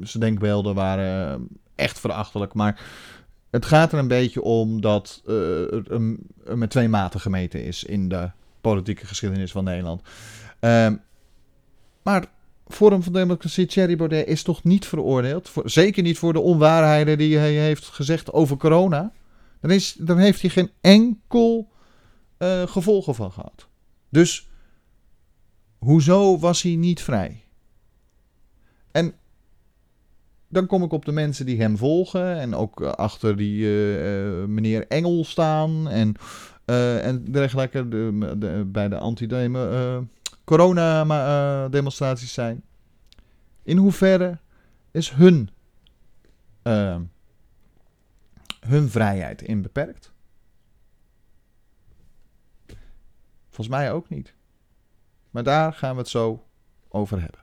zijn 0.00 0.22
denkbeelden 0.22 0.74
waren 0.74 1.48
echt 1.74 2.00
verachtelijk, 2.00 2.54
maar 2.54 2.80
het 3.50 3.64
gaat 3.64 3.92
er 3.92 3.98
een 3.98 4.08
beetje 4.08 4.42
om 4.42 4.80
dat 4.80 5.22
uh, 5.26 5.72
er 6.46 6.58
met 6.58 6.70
twee 6.70 6.88
maten 6.88 7.20
gemeten 7.20 7.64
is 7.64 7.84
in 7.84 8.08
de 8.08 8.30
politieke 8.60 9.06
geschiedenis 9.06 9.52
van 9.52 9.64
Nederland. 9.64 10.02
Um, 10.60 11.00
maar 12.02 12.26
Forum 12.68 13.02
van 13.02 13.12
Democratie, 13.12 13.66
Thierry 13.66 13.96
Baudet, 13.96 14.26
is 14.26 14.42
toch 14.42 14.64
niet 14.64 14.86
veroordeeld? 14.86 15.48
Voor, 15.48 15.70
zeker 15.70 16.02
niet 16.02 16.18
voor 16.18 16.32
de 16.32 16.40
onwaarheden 16.40 17.18
die 17.18 17.36
hij 17.36 17.52
heeft 17.52 17.84
gezegd 17.84 18.32
over 18.32 18.56
corona. 18.56 19.12
Dan, 19.60 19.70
is, 19.70 19.96
dan 19.98 20.18
heeft 20.18 20.40
hij 20.40 20.50
geen 20.50 20.70
enkel 20.80 21.68
uh, 22.38 22.62
gevolgen 22.62 23.14
van 23.14 23.32
gehad. 23.32 23.68
Dus 24.08 24.48
hoezo 25.78 26.38
was 26.38 26.62
hij 26.62 26.74
niet 26.74 27.02
vrij? 27.02 27.44
En 28.90 29.14
dan 30.48 30.66
kom 30.66 30.82
ik 30.82 30.92
op 30.92 31.04
de 31.04 31.12
mensen 31.12 31.46
die 31.46 31.60
hem 31.60 31.76
volgen 31.76 32.38
en 32.38 32.54
ook 32.54 32.82
achter 32.82 33.36
die 33.36 33.60
uh, 33.60 34.44
meneer 34.44 34.86
Engel 34.86 35.24
staan 35.24 35.88
en, 35.88 36.14
en 36.68 37.24
dergelijke 37.24 37.88
de, 37.88 38.34
de, 38.38 38.64
bij 38.66 38.88
de 38.88 38.98
anti-demo 38.98 40.06
corona-demonstraties 40.44 42.32
zijn. 42.32 42.64
In 43.62 43.76
hoeverre 43.76 44.38
is 44.90 45.10
hun, 45.10 45.50
hun 48.60 48.88
vrijheid 48.88 49.42
in 49.42 49.62
beperkt? 49.62 50.12
Volgens 53.48 53.68
mij 53.68 53.92
ook 53.92 54.08
niet. 54.08 54.34
Maar 55.30 55.42
daar 55.42 55.72
gaan 55.72 55.92
we 55.92 55.98
het 56.00 56.08
zo 56.08 56.46
over 56.88 57.20
hebben. 57.20 57.40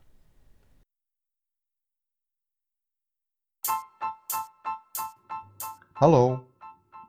Hallo, 5.91 6.47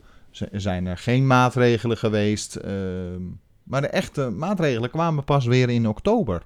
Zijn 0.53 0.87
er 0.87 0.99
geen 0.99 1.27
maatregelen 1.27 1.97
geweest. 1.97 2.59
Uh, 2.65 2.73
maar 3.63 3.81
de 3.81 3.89
echte 3.89 4.31
maatregelen 4.31 4.91
kwamen 4.91 5.25
pas 5.25 5.47
weer 5.47 5.71
in 5.71 5.89
oktober. 5.89 6.43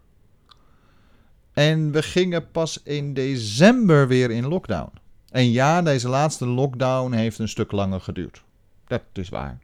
En 1.52 1.90
we 1.92 2.02
gingen 2.02 2.50
pas 2.50 2.82
in 2.82 3.14
december 3.14 4.08
weer 4.08 4.30
in 4.30 4.46
lockdown. 4.46 4.92
En 5.30 5.50
ja, 5.50 5.82
deze 5.82 6.08
laatste 6.08 6.46
lockdown 6.46 7.12
heeft 7.12 7.38
een 7.38 7.48
stuk 7.48 7.72
langer 7.72 8.00
geduurd. 8.00 8.42
Dat 8.86 9.02
is 9.12 9.28
waar. 9.28 9.58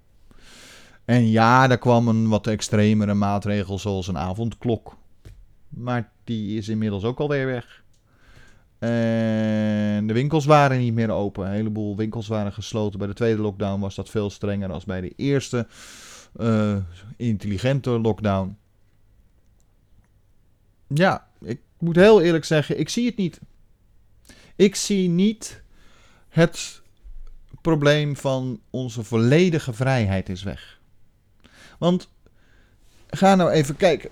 En 1.04 1.28
ja, 1.28 1.66
daar 1.66 1.78
kwam 1.78 2.08
een 2.08 2.28
wat 2.28 2.46
extremere 2.46 3.14
maatregel 3.14 3.78
zoals 3.78 4.08
een 4.08 4.18
avondklok. 4.18 4.96
Maar 5.68 6.10
die 6.24 6.56
is 6.56 6.68
inmiddels 6.68 7.04
ook 7.04 7.18
alweer 7.18 7.46
weg. 7.46 7.82
En 8.78 10.06
de 10.06 10.12
winkels 10.12 10.44
waren 10.44 10.78
niet 10.78 10.94
meer 10.94 11.10
open. 11.10 11.46
Een 11.46 11.52
heleboel 11.52 11.96
winkels 11.96 12.28
waren 12.28 12.52
gesloten. 12.52 12.98
Bij 12.98 13.08
de 13.08 13.14
tweede 13.14 13.42
lockdown 13.42 13.80
was 13.80 13.94
dat 13.94 14.10
veel 14.10 14.30
strenger 14.30 14.68
dan 14.68 14.82
bij 14.86 15.00
de 15.00 15.12
eerste 15.16 15.66
uh, 16.40 16.76
intelligente 17.16 17.90
lockdown. 17.90 18.56
Ja, 20.86 21.26
ik 21.40 21.60
moet 21.78 21.96
heel 21.96 22.22
eerlijk 22.22 22.44
zeggen, 22.44 22.78
ik 22.78 22.88
zie 22.88 23.06
het 23.06 23.16
niet. 23.16 23.40
Ik 24.56 24.74
zie 24.74 25.08
niet 25.08 25.62
het 26.28 26.82
probleem 27.60 28.16
van 28.16 28.60
onze 28.70 29.02
volledige 29.02 29.72
vrijheid 29.72 30.28
is 30.28 30.42
weg. 30.42 30.80
Want 31.78 32.08
ga 33.06 33.34
nou 33.34 33.50
even 33.50 33.76
kijken. 33.76 34.10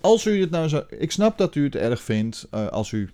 Als 0.00 0.26
u 0.26 0.40
het 0.40 0.50
nou 0.50 0.68
zo. 0.68 0.84
Ik 0.88 1.12
snap 1.12 1.38
dat 1.38 1.54
u 1.54 1.64
het 1.64 1.76
erg 1.76 2.02
vindt 2.02 2.48
uh, 2.54 2.66
als 2.66 2.92
u 2.92 3.10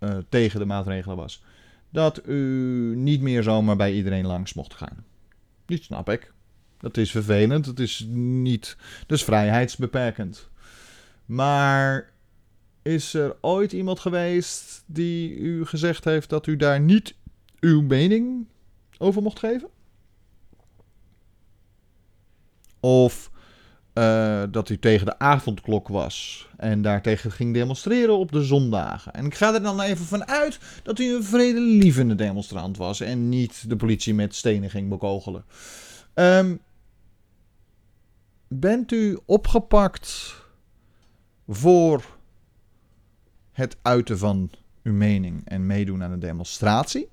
uh, 0.00 0.16
tegen 0.28 0.58
de 0.58 0.66
maatregelen 0.66 1.16
was. 1.16 1.42
Dat 1.90 2.26
u 2.26 2.92
niet 2.96 3.20
meer 3.20 3.42
zomaar 3.42 3.76
bij 3.76 3.92
iedereen 3.92 4.26
langs 4.26 4.54
mocht 4.54 4.74
gaan. 4.74 5.04
Die 5.66 5.82
snap 5.82 6.08
ik. 6.08 6.32
Dat 6.78 6.96
is 6.96 7.10
vervelend. 7.10 7.64
Dat 7.64 7.78
is 7.78 8.06
niet. 8.10 8.76
Is 9.06 9.24
vrijheidsbeperkend. 9.24 10.48
Maar 11.26 12.12
is 12.82 13.14
er 13.14 13.36
ooit 13.40 13.72
iemand 13.72 14.00
geweest 14.00 14.82
die 14.86 15.36
u 15.36 15.64
gezegd 15.64 16.04
heeft 16.04 16.28
dat 16.28 16.46
u 16.46 16.56
daar 16.56 16.80
niet 16.80 17.14
uw 17.60 17.82
mening 17.82 18.46
over 18.98 19.22
mocht 19.22 19.38
geven? 19.38 19.68
Of 22.80 23.30
uh, 23.98 24.42
dat 24.50 24.68
u 24.68 24.78
tegen 24.78 25.06
de 25.06 25.18
avondklok 25.18 25.88
was 25.88 26.48
en 26.56 26.82
daartegen 26.82 27.32
ging 27.32 27.54
demonstreren 27.54 28.18
op 28.18 28.32
de 28.32 28.44
zondagen. 28.44 29.12
En 29.12 29.24
ik 29.24 29.34
ga 29.34 29.54
er 29.54 29.62
dan 29.62 29.80
even 29.80 30.04
van 30.04 30.26
uit 30.26 30.58
dat 30.82 30.98
u 30.98 31.14
een 31.14 31.24
vredelievende 31.24 32.14
demonstrant 32.14 32.76
was 32.76 33.00
en 33.00 33.28
niet 33.28 33.68
de 33.68 33.76
politie 33.76 34.14
met 34.14 34.34
stenen 34.34 34.70
ging 34.70 34.88
bekogelen. 34.88 35.44
Um, 36.14 36.60
bent 38.48 38.92
u 38.92 39.18
opgepakt 39.24 40.34
voor 41.48 42.04
het 43.52 43.76
uiten 43.82 44.18
van 44.18 44.50
uw 44.82 44.92
mening 44.92 45.48
en 45.48 45.66
meedoen 45.66 46.02
aan 46.02 46.12
een 46.12 46.18
demonstratie. 46.18 47.08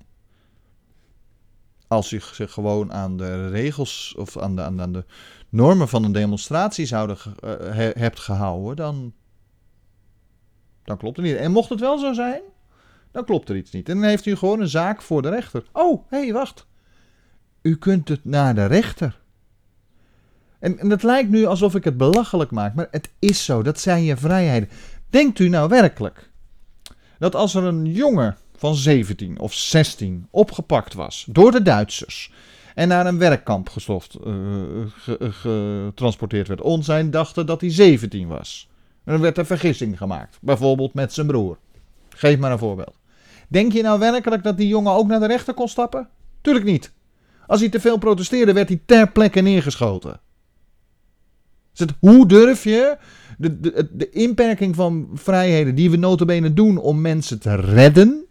Als 1.88 2.12
u 2.12 2.22
zich 2.34 2.52
gewoon 2.52 2.93
aan 2.93 3.17
de 3.17 3.50
regels 3.50 4.15
of 4.17 4.38
aan 4.38 4.56
de, 4.56 4.62
aan 4.62 4.93
de 4.93 5.06
normen 5.53 5.87
van 5.87 6.03
een 6.03 6.11
demonstratie 6.11 6.85
zouden 6.85 7.17
uh, 7.43 7.51
hebt 7.93 8.19
gehouden, 8.19 8.75
dan, 8.75 9.13
dan 10.83 10.97
klopt 10.97 11.17
het 11.17 11.25
niet. 11.25 11.35
En 11.35 11.51
mocht 11.51 11.69
het 11.69 11.79
wel 11.79 11.97
zo 11.97 12.13
zijn, 12.13 12.41
dan 13.11 13.25
klopt 13.25 13.49
er 13.49 13.55
iets 13.55 13.71
niet. 13.71 13.89
En 13.89 13.99
dan 13.99 14.09
heeft 14.09 14.25
u 14.25 14.35
gewoon 14.35 14.61
een 14.61 14.67
zaak 14.67 15.01
voor 15.01 15.21
de 15.21 15.29
rechter. 15.29 15.63
Oh, 15.71 16.03
hé, 16.09 16.17
hey, 16.17 16.33
wacht. 16.33 16.67
U 17.61 17.77
kunt 17.77 18.07
het 18.09 18.25
naar 18.25 18.55
de 18.55 18.65
rechter. 18.65 19.19
En, 20.59 20.79
en 20.79 20.89
het 20.89 21.03
lijkt 21.03 21.29
nu 21.29 21.45
alsof 21.45 21.75
ik 21.75 21.83
het 21.83 21.97
belachelijk 21.97 22.51
maak, 22.51 22.73
maar 22.73 22.87
het 22.91 23.09
is 23.19 23.45
zo. 23.45 23.61
Dat 23.61 23.79
zijn 23.79 24.03
je 24.03 24.17
vrijheden. 24.17 24.69
Denkt 25.09 25.39
u 25.39 25.49
nou 25.49 25.69
werkelijk 25.69 26.31
dat 27.19 27.35
als 27.35 27.55
er 27.55 27.63
een 27.63 27.85
jongen 27.85 28.37
van 28.55 28.75
17 28.75 29.39
of 29.39 29.53
16 29.53 30.27
opgepakt 30.31 30.93
was 30.93 31.25
door 31.29 31.51
de 31.51 31.61
Duitsers 31.61 32.31
en 32.73 32.88
naar 32.88 33.05
een 33.05 33.17
werkkamp 33.17 33.69
gestoft, 33.69 34.17
uh, 34.27 34.33
getransporteerd 35.29 36.47
werd, 36.47 36.62
onzijn 36.62 37.12
dachten 37.12 37.45
dat 37.45 37.62
hij 37.62 37.71
17 37.71 38.27
was. 38.27 38.69
Dan 39.05 39.19
werd 39.19 39.38
er 39.38 39.45
vergissing 39.45 39.97
gemaakt, 39.97 40.38
bijvoorbeeld 40.41 40.93
met 40.93 41.13
zijn 41.13 41.27
broer. 41.27 41.57
Geef 42.09 42.38
maar 42.38 42.51
een 42.51 42.57
voorbeeld. 42.57 42.95
Denk 43.47 43.71
je 43.73 43.81
nou 43.81 43.99
werkelijk 43.99 44.43
dat 44.43 44.57
die 44.57 44.67
jongen 44.67 44.91
ook 44.93 45.07
naar 45.07 45.19
de 45.19 45.27
rechter 45.27 45.53
kon 45.53 45.67
stappen? 45.67 46.09
Tuurlijk 46.41 46.65
niet. 46.65 46.91
Als 47.47 47.59
hij 47.59 47.69
te 47.69 47.79
veel 47.79 47.97
protesteerde, 47.97 48.53
werd 48.53 48.69
hij 48.69 48.81
ter 48.86 49.12
plekke 49.12 49.41
neergeschoten. 49.41 50.19
Dus 51.73 51.88
hoe 51.99 52.27
durf 52.27 52.63
je 52.63 52.97
de, 53.38 53.59
de, 53.59 53.89
de 53.91 54.09
inperking 54.09 54.75
van 54.75 55.09
vrijheden 55.13 55.75
die 55.75 55.91
we 55.91 55.97
notabene 55.97 56.53
doen 56.53 56.77
om 56.77 57.01
mensen 57.01 57.39
te 57.39 57.55
redden. 57.55 58.25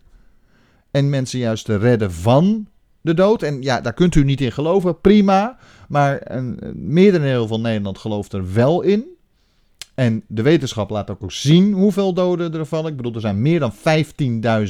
En 0.90 1.10
mensen 1.10 1.38
juist 1.38 1.64
te 1.64 1.76
redden 1.76 2.12
van 2.12 2.66
de 3.02 3.14
dood. 3.14 3.42
En 3.42 3.62
ja, 3.62 3.80
daar 3.80 3.92
kunt 3.92 4.14
u 4.14 4.24
niet 4.24 4.40
in 4.40 4.52
geloven, 4.52 5.00
prima. 5.00 5.58
Maar 5.88 6.20
een, 6.24 6.56
een 6.60 6.92
meerdere 6.92 7.46
van 7.46 7.60
Nederland 7.60 7.98
gelooft 7.98 8.32
er 8.32 8.52
wel 8.52 8.82
in. 8.82 9.04
En 9.94 10.24
de 10.28 10.42
wetenschap 10.42 10.90
laat 10.90 11.10
ook 11.10 11.32
zien 11.32 11.72
hoeveel 11.72 12.14
doden 12.14 12.54
er 12.54 12.66
vallen. 12.66 12.90
Ik 12.90 12.96
bedoel, 12.96 13.14
er 13.14 13.20
zijn 13.20 13.42
meer 13.42 13.60
dan 13.60 13.72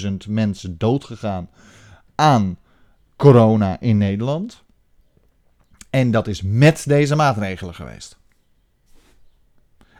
15.000 0.00 0.12
mensen 0.28 0.78
doodgegaan 0.78 1.48
aan 2.14 2.58
corona 3.16 3.80
in 3.80 3.98
Nederland. 3.98 4.62
En 5.90 6.10
dat 6.10 6.26
is 6.26 6.42
met 6.42 6.84
deze 6.86 7.14
maatregelen 7.14 7.74
geweest. 7.74 8.20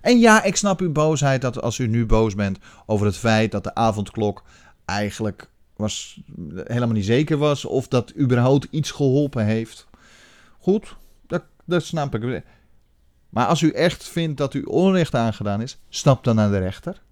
En 0.01 0.18
ja, 0.18 0.42
ik 0.42 0.57
snap 0.57 0.81
uw 0.81 0.92
boosheid 0.92 1.40
dat 1.40 1.62
als 1.62 1.79
u 1.79 1.87
nu 1.87 2.07
boos 2.07 2.35
bent 2.35 2.59
over 2.87 3.07
het 3.07 3.16
feit 3.16 3.51
dat 3.51 3.64
de 3.64 3.75
avondklok 3.75 4.42
eigenlijk 4.85 5.51
was, 5.83 6.21
helemaal 6.55 6.95
niet 6.95 7.05
zeker 7.05 7.37
was 7.37 7.64
of 7.64 7.88
dat 7.88 8.16
überhaupt 8.18 8.66
iets 8.71 8.90
geholpen 8.90 9.45
heeft. 9.45 9.87
Goed, 10.59 10.97
dat, 11.27 11.42
dat 11.64 11.83
snap 11.83 12.14
ik. 12.14 12.45
Maar 13.29 13.47
als 13.47 13.62
u 13.62 13.71
echt 13.71 14.09
vindt 14.09 14.38
dat 14.38 14.55
u 14.55 14.62
onrecht 14.62 15.14
aangedaan 15.14 15.62
is, 15.62 15.79
stap 15.88 16.25
dan 16.25 16.35
naar 16.35 16.51
de 16.51 16.59
rechter. 16.59 17.03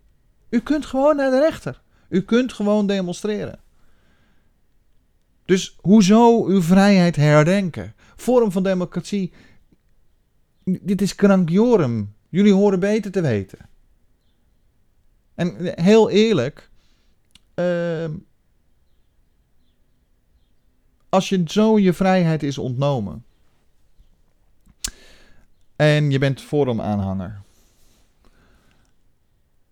U 0.51 0.61
kunt 0.61 0.87
gewoon 0.87 1.17
naar 1.17 1.31
de 1.31 1.41
rechter. 1.41 1.81
U 2.09 2.23
kunt 2.23 2.53
gewoon 2.53 2.87
demonstreren. 2.87 3.59
Dus 5.45 5.77
hoezo 5.81 6.45
uw 6.47 6.63
vrijheid 6.63 7.17
herdenken? 7.17 7.95
Vorm 8.17 8.53
van 8.53 8.63
democratie. 8.63 9.33
Dit 10.65 11.03
is 11.03 11.15
krankjorum. 11.15 12.15
Jullie 12.29 12.53
horen 12.53 12.81
beter 12.81 13.11
te 13.11 13.21
weten. 13.21 13.59
En 15.35 15.73
heel 15.83 16.11
eerlijk, 16.11 16.71
uh, 17.55 18.05
als 21.11 21.29
je 21.29 21.43
zo 21.47 21.79
je 21.79 21.93
vrijheid 21.93 22.43
is 22.43 22.59
ontnomen, 22.59 23.25
En 25.77 26.11
je 26.11 26.19
bent 26.19 26.41
Forum-aanhanger. 26.41 27.41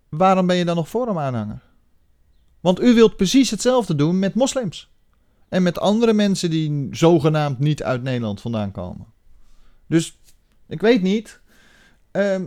Waarom 0.09 0.47
ben 0.47 0.55
je 0.55 0.65
dan 0.65 0.75
nog 0.75 0.89
Forum-aanhanger? 0.89 1.61
Want 2.59 2.81
u 2.81 2.93
wilt 2.93 3.15
precies 3.15 3.49
hetzelfde 3.49 3.95
doen 3.95 4.19
met 4.19 4.33
moslims. 4.33 4.89
En 5.49 5.63
met 5.63 5.79
andere 5.79 6.13
mensen 6.13 6.49
die 6.49 6.87
zogenaamd 6.91 7.59
niet 7.59 7.83
uit 7.83 8.03
Nederland 8.03 8.41
vandaan 8.41 8.71
komen. 8.71 9.05
Dus 9.87 10.17
ik 10.67 10.81
weet 10.81 11.01
niet. 11.01 11.39
Ehm, 12.11 12.45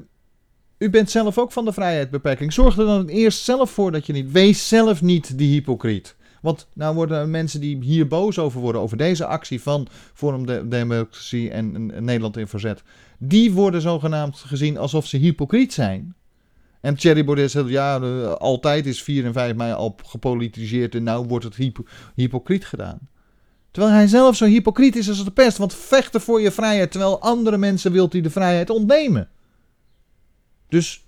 u 0.79 0.91
bent 0.91 1.11
zelf 1.11 1.39
ook 1.39 1.53
van 1.53 1.65
de 1.65 1.73
vrijheidsbeperking. 1.73 2.53
Zorg 2.53 2.79
er 2.79 2.87
dan 2.87 3.09
eerst 3.09 3.45
zelf 3.45 3.71
voor 3.71 3.93
dat 3.93 4.07
je 4.07 4.13
niet. 4.13 4.31
Wees 4.31 4.69
zelf 4.69 5.03
niet 5.03 5.39
die 5.39 5.53
hypocriet. 5.53 6.17
Want 6.43 6.67
nou 6.75 6.95
worden 6.95 7.31
mensen 7.31 7.61
die 7.61 7.79
hier 7.85 8.07
boos 8.07 8.39
over 8.39 8.61
worden, 8.61 8.81
over 8.81 8.97
deze 8.97 9.27
actie 9.27 9.63
van 9.63 9.87
Forum 10.15 10.47
de 10.47 10.69
Democratie 10.69 11.51
en, 11.51 11.87
Nederland 12.05 12.37
in 12.37 12.49
Verzet, 12.49 12.83
die 13.19 13.53
worden 13.53 13.81
zogenaamd 13.81 14.37
gezien 14.37 14.79
alsof 14.79 15.07
ze 15.07 15.17
hypocriet 15.17 15.73
zijn. 15.73 16.15
En 16.81 16.95
Thierry 16.95 17.25
Baudet 17.25 17.51
zegt, 17.51 17.69
ja, 17.69 17.97
altijd 18.29 18.87
is 18.87 19.03
4 19.03 19.25
en 19.25 19.33
5 19.33 19.55
mei 19.55 19.73
al 19.73 19.97
gepolitiseerd 20.07 20.95
en 20.95 21.03
nou 21.03 21.27
wordt 21.27 21.45
het 21.45 21.57
hypo 21.57 21.85
hypocriet 22.15 22.65
gedaan. 22.65 22.99
Terwijl 23.71 23.95
hij 23.95 24.07
zelf 24.07 24.37
zo 24.37 24.45
hypocriet 24.45 24.97
is 24.97 25.09
als 25.09 25.25
de 25.25 25.31
pest, 25.31 25.59
want 25.59 25.75
vechten 25.75 26.21
voor 26.21 26.41
je 26.41 26.51
vrijheid, 26.51 26.91
terwijl 26.91 27.21
andere 27.21 27.57
mensen 27.57 27.93
wilt 27.93 28.13
hij 28.13 28.23
de 28.23 28.31
vrijheid 28.31 28.71
ontnemen. 28.71 29.29
Dus 30.69 31.07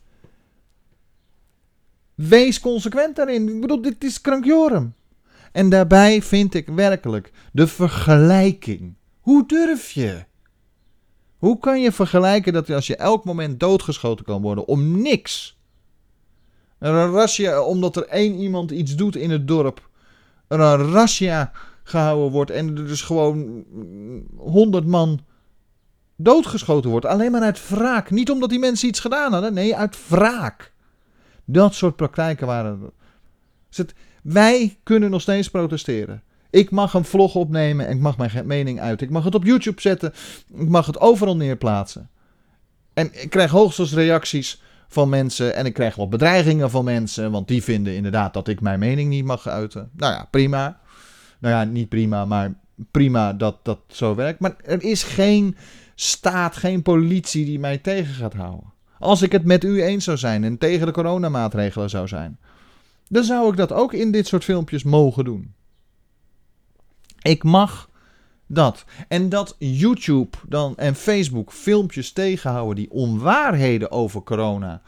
wees 2.14 2.60
consequent 2.60 3.16
daarin. 3.16 3.48
Ik 3.48 3.60
bedoel, 3.60 3.82
dit 3.82 4.04
is 4.04 4.20
krankjorum. 4.20 4.94
En 5.54 5.68
daarbij 5.68 6.22
vind 6.22 6.54
ik 6.54 6.66
werkelijk 6.66 7.32
de 7.52 7.66
vergelijking. 7.66 8.94
Hoe 9.20 9.46
durf 9.46 9.90
je? 9.90 10.24
Hoe 11.38 11.58
kan 11.58 11.80
je 11.80 11.92
vergelijken 11.92 12.52
dat 12.52 12.70
als 12.70 12.86
je 12.86 12.96
elk 12.96 13.24
moment 13.24 13.60
doodgeschoten 13.60 14.24
kan 14.24 14.42
worden 14.42 14.66
om 14.66 15.02
niks? 15.02 15.58
Een 16.78 17.10
rasje, 17.10 17.62
omdat 17.62 17.96
er 17.96 18.06
één 18.06 18.34
iemand 18.34 18.70
iets 18.70 18.96
doet 18.96 19.16
in 19.16 19.30
het 19.30 19.48
dorp. 19.48 19.88
Een 20.48 20.76
rasja 20.76 21.52
gehouden 21.82 22.30
wordt 22.30 22.50
en 22.50 22.68
er 22.68 22.86
dus 22.86 23.02
gewoon 23.02 23.64
honderd 24.36 24.86
man 24.86 25.20
doodgeschoten 26.16 26.90
wordt. 26.90 27.06
Alleen 27.06 27.30
maar 27.30 27.42
uit 27.42 27.68
wraak. 27.68 28.10
Niet 28.10 28.30
omdat 28.30 28.50
die 28.50 28.58
mensen 28.58 28.88
iets 28.88 29.00
gedaan 29.00 29.32
hadden. 29.32 29.54
Nee, 29.54 29.76
uit 29.76 30.08
wraak. 30.08 30.72
Dat 31.44 31.74
soort 31.74 31.96
praktijken 31.96 32.46
waren. 32.46 32.90
het, 33.70 33.94
wij 34.24 34.78
kunnen 34.82 35.10
nog 35.10 35.20
steeds 35.20 35.50
protesteren. 35.50 36.22
Ik 36.50 36.70
mag 36.70 36.94
een 36.94 37.04
vlog 37.04 37.34
opnemen 37.34 37.86
en 37.86 37.96
ik 37.96 38.02
mag 38.02 38.16
mijn 38.16 38.46
mening 38.46 38.80
uit. 38.80 39.00
Ik 39.00 39.10
mag 39.10 39.24
het 39.24 39.34
op 39.34 39.44
YouTube 39.44 39.80
zetten. 39.80 40.12
Ik 40.54 40.68
mag 40.68 40.86
het 40.86 41.00
overal 41.00 41.36
neerplaatsen. 41.36 42.08
En 42.94 43.22
ik 43.22 43.30
krijg 43.30 43.50
hoogstens 43.50 43.94
reacties 43.94 44.62
van 44.88 45.08
mensen. 45.08 45.54
En 45.54 45.66
ik 45.66 45.74
krijg 45.74 45.94
wel 45.94 46.08
bedreigingen 46.08 46.70
van 46.70 46.84
mensen. 46.84 47.30
Want 47.30 47.48
die 47.48 47.62
vinden 47.62 47.94
inderdaad 47.94 48.34
dat 48.34 48.48
ik 48.48 48.60
mijn 48.60 48.78
mening 48.78 49.08
niet 49.08 49.24
mag 49.24 49.48
uiten. 49.48 49.90
Nou 49.96 50.12
ja, 50.12 50.28
prima. 50.30 50.80
Nou 51.38 51.54
ja, 51.54 51.64
niet 51.64 51.88
prima, 51.88 52.24
maar 52.24 52.54
prima 52.90 53.32
dat 53.32 53.58
dat 53.62 53.78
zo 53.88 54.14
werkt. 54.14 54.40
Maar 54.40 54.54
er 54.64 54.82
is 54.82 55.02
geen 55.02 55.56
staat, 55.94 56.56
geen 56.56 56.82
politie 56.82 57.44
die 57.44 57.58
mij 57.58 57.78
tegen 57.78 58.14
gaat 58.14 58.34
houden. 58.34 58.72
Als 58.98 59.22
ik 59.22 59.32
het 59.32 59.44
met 59.44 59.64
u 59.64 59.82
eens 59.82 60.04
zou 60.04 60.16
zijn 60.16 60.44
en 60.44 60.58
tegen 60.58 60.86
de 60.86 60.92
coronamaatregelen 60.92 61.90
zou 61.90 62.08
zijn, 62.08 62.38
dan 63.08 63.24
zou 63.24 63.50
ik 63.50 63.56
dat 63.56 63.72
ook 63.72 63.92
in 63.92 64.10
dit 64.10 64.26
soort 64.26 64.44
filmpjes 64.44 64.82
mogen 64.82 65.24
doen. 65.24 65.54
Ik 67.22 67.42
mag 67.42 67.90
dat. 68.46 68.84
En 69.08 69.28
dat 69.28 69.56
YouTube 69.58 70.36
dan 70.48 70.76
en 70.76 70.94
Facebook 70.94 71.52
filmpjes 71.52 72.12
tegenhouden 72.12 72.76
die 72.76 72.90
onwaarheden 72.90 73.90
over 73.90 74.22
corona 74.22 74.82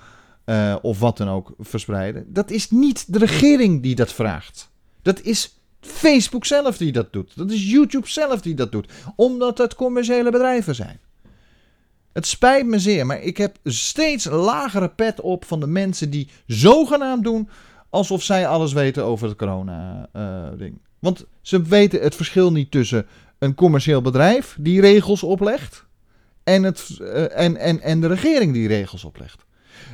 uh, 0.46 0.76
of 0.82 0.98
wat 0.98 1.16
dan 1.16 1.28
ook 1.28 1.54
verspreiden, 1.58 2.32
dat 2.32 2.50
is 2.50 2.70
niet 2.70 3.12
de 3.12 3.18
regering 3.18 3.82
die 3.82 3.94
dat 3.94 4.12
vraagt. 4.12 4.70
Dat 5.02 5.20
is 5.20 5.58
Facebook 5.80 6.44
zelf 6.44 6.76
die 6.76 6.92
dat 6.92 7.12
doet. 7.12 7.36
Dat 7.36 7.50
is 7.50 7.70
YouTube 7.70 8.08
zelf 8.08 8.40
die 8.40 8.54
dat 8.54 8.72
doet. 8.72 8.92
Omdat 9.16 9.58
het 9.58 9.74
commerciële 9.74 10.30
bedrijven 10.30 10.74
zijn. 10.74 11.00
Het 12.12 12.26
spijt 12.26 12.66
me 12.66 12.78
zeer, 12.78 13.06
maar 13.06 13.22
ik 13.22 13.36
heb 13.36 13.56
steeds 13.64 14.24
lagere 14.24 14.88
pet 14.88 15.20
op 15.20 15.44
van 15.44 15.60
de 15.60 15.66
mensen 15.66 16.10
die 16.10 16.28
zogenaamd 16.46 17.24
doen 17.24 17.48
alsof 17.90 18.22
zij 18.22 18.46
alles 18.46 18.72
weten 18.72 19.04
over 19.04 19.28
het 19.28 19.36
corona-ding. 19.36 20.74
Eh, 20.74 20.80
Want 20.98 21.26
ze 21.40 21.62
weten 21.62 22.00
het 22.00 22.14
verschil 22.14 22.52
niet 22.52 22.70
tussen 22.70 23.06
een 23.38 23.54
commercieel 23.54 24.02
bedrijf 24.02 24.56
die 24.60 24.80
regels 24.80 25.22
oplegt 25.22 25.86
en, 26.44 26.62
het, 26.62 26.98
uh, 27.00 27.38
en, 27.38 27.56
en, 27.56 27.80
en 27.80 28.00
de 28.00 28.06
regering 28.06 28.52
die 28.52 28.68
regels 28.68 29.04
oplegt. 29.04 29.44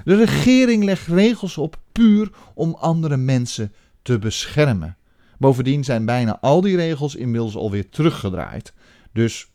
De 0.04 0.16
regering 0.16 0.84
legt 0.84 1.06
regels 1.06 1.58
op 1.58 1.76
puur 1.92 2.30
om 2.54 2.76
andere 2.80 3.16
mensen 3.16 3.72
te 4.02 4.18
beschermen. 4.18 4.96
Bovendien 5.38 5.84
zijn 5.84 6.04
bijna 6.04 6.38
al 6.40 6.60
die 6.60 6.76
regels 6.76 7.14
inmiddels 7.14 7.56
alweer 7.56 7.88
teruggedraaid. 7.88 8.72
Dus 9.12 9.50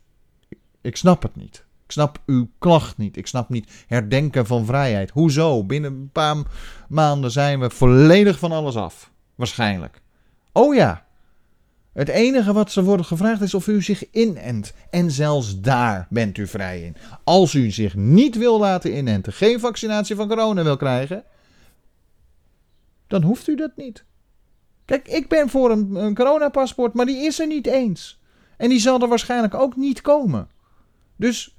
ik 0.80 0.96
snap 0.96 1.22
het 1.22 1.36
niet. 1.36 1.64
Ik 1.88 1.94
snap 1.94 2.22
uw 2.26 2.50
klacht 2.58 2.96
niet. 2.96 3.16
Ik 3.16 3.26
snap 3.26 3.48
niet 3.48 3.70
herdenken 3.86 4.46
van 4.46 4.64
vrijheid. 4.64 5.10
Hoezo? 5.10 5.64
Binnen 5.64 5.92
een 5.92 6.10
paar 6.12 6.36
maanden 6.88 7.30
zijn 7.30 7.60
we 7.60 7.70
volledig 7.70 8.38
van 8.38 8.52
alles 8.52 8.76
af. 8.76 9.12
Waarschijnlijk. 9.34 10.00
Oh 10.52 10.74
ja. 10.74 11.06
Het 11.92 12.08
enige 12.08 12.52
wat 12.52 12.70
ze 12.70 12.82
worden 12.82 13.06
gevraagd 13.06 13.40
is 13.40 13.54
of 13.54 13.66
u 13.66 13.82
zich 13.82 14.10
inent. 14.10 14.72
En 14.90 15.10
zelfs 15.10 15.60
daar 15.60 16.06
bent 16.10 16.38
u 16.38 16.46
vrij 16.46 16.82
in. 16.82 16.96
Als 17.24 17.54
u 17.54 17.70
zich 17.70 17.94
niet 17.94 18.36
wil 18.36 18.58
laten 18.58 18.96
inenten, 18.96 19.32
geen 19.32 19.60
vaccinatie 19.60 20.16
van 20.16 20.28
corona 20.28 20.62
wil 20.62 20.76
krijgen, 20.76 21.24
dan 23.06 23.22
hoeft 23.22 23.48
u 23.48 23.56
dat 23.56 23.76
niet. 23.76 24.04
Kijk, 24.84 25.08
ik 25.08 25.28
ben 25.28 25.48
voor 25.48 25.70
een, 25.70 25.94
een 25.94 26.14
coronapaspoort, 26.14 26.94
maar 26.94 27.06
die 27.06 27.26
is 27.26 27.40
er 27.40 27.46
niet 27.46 27.66
eens. 27.66 28.20
En 28.56 28.68
die 28.68 28.80
zal 28.80 29.00
er 29.00 29.08
waarschijnlijk 29.08 29.54
ook 29.54 29.76
niet 29.76 30.00
komen. 30.00 30.48
Dus 31.16 31.56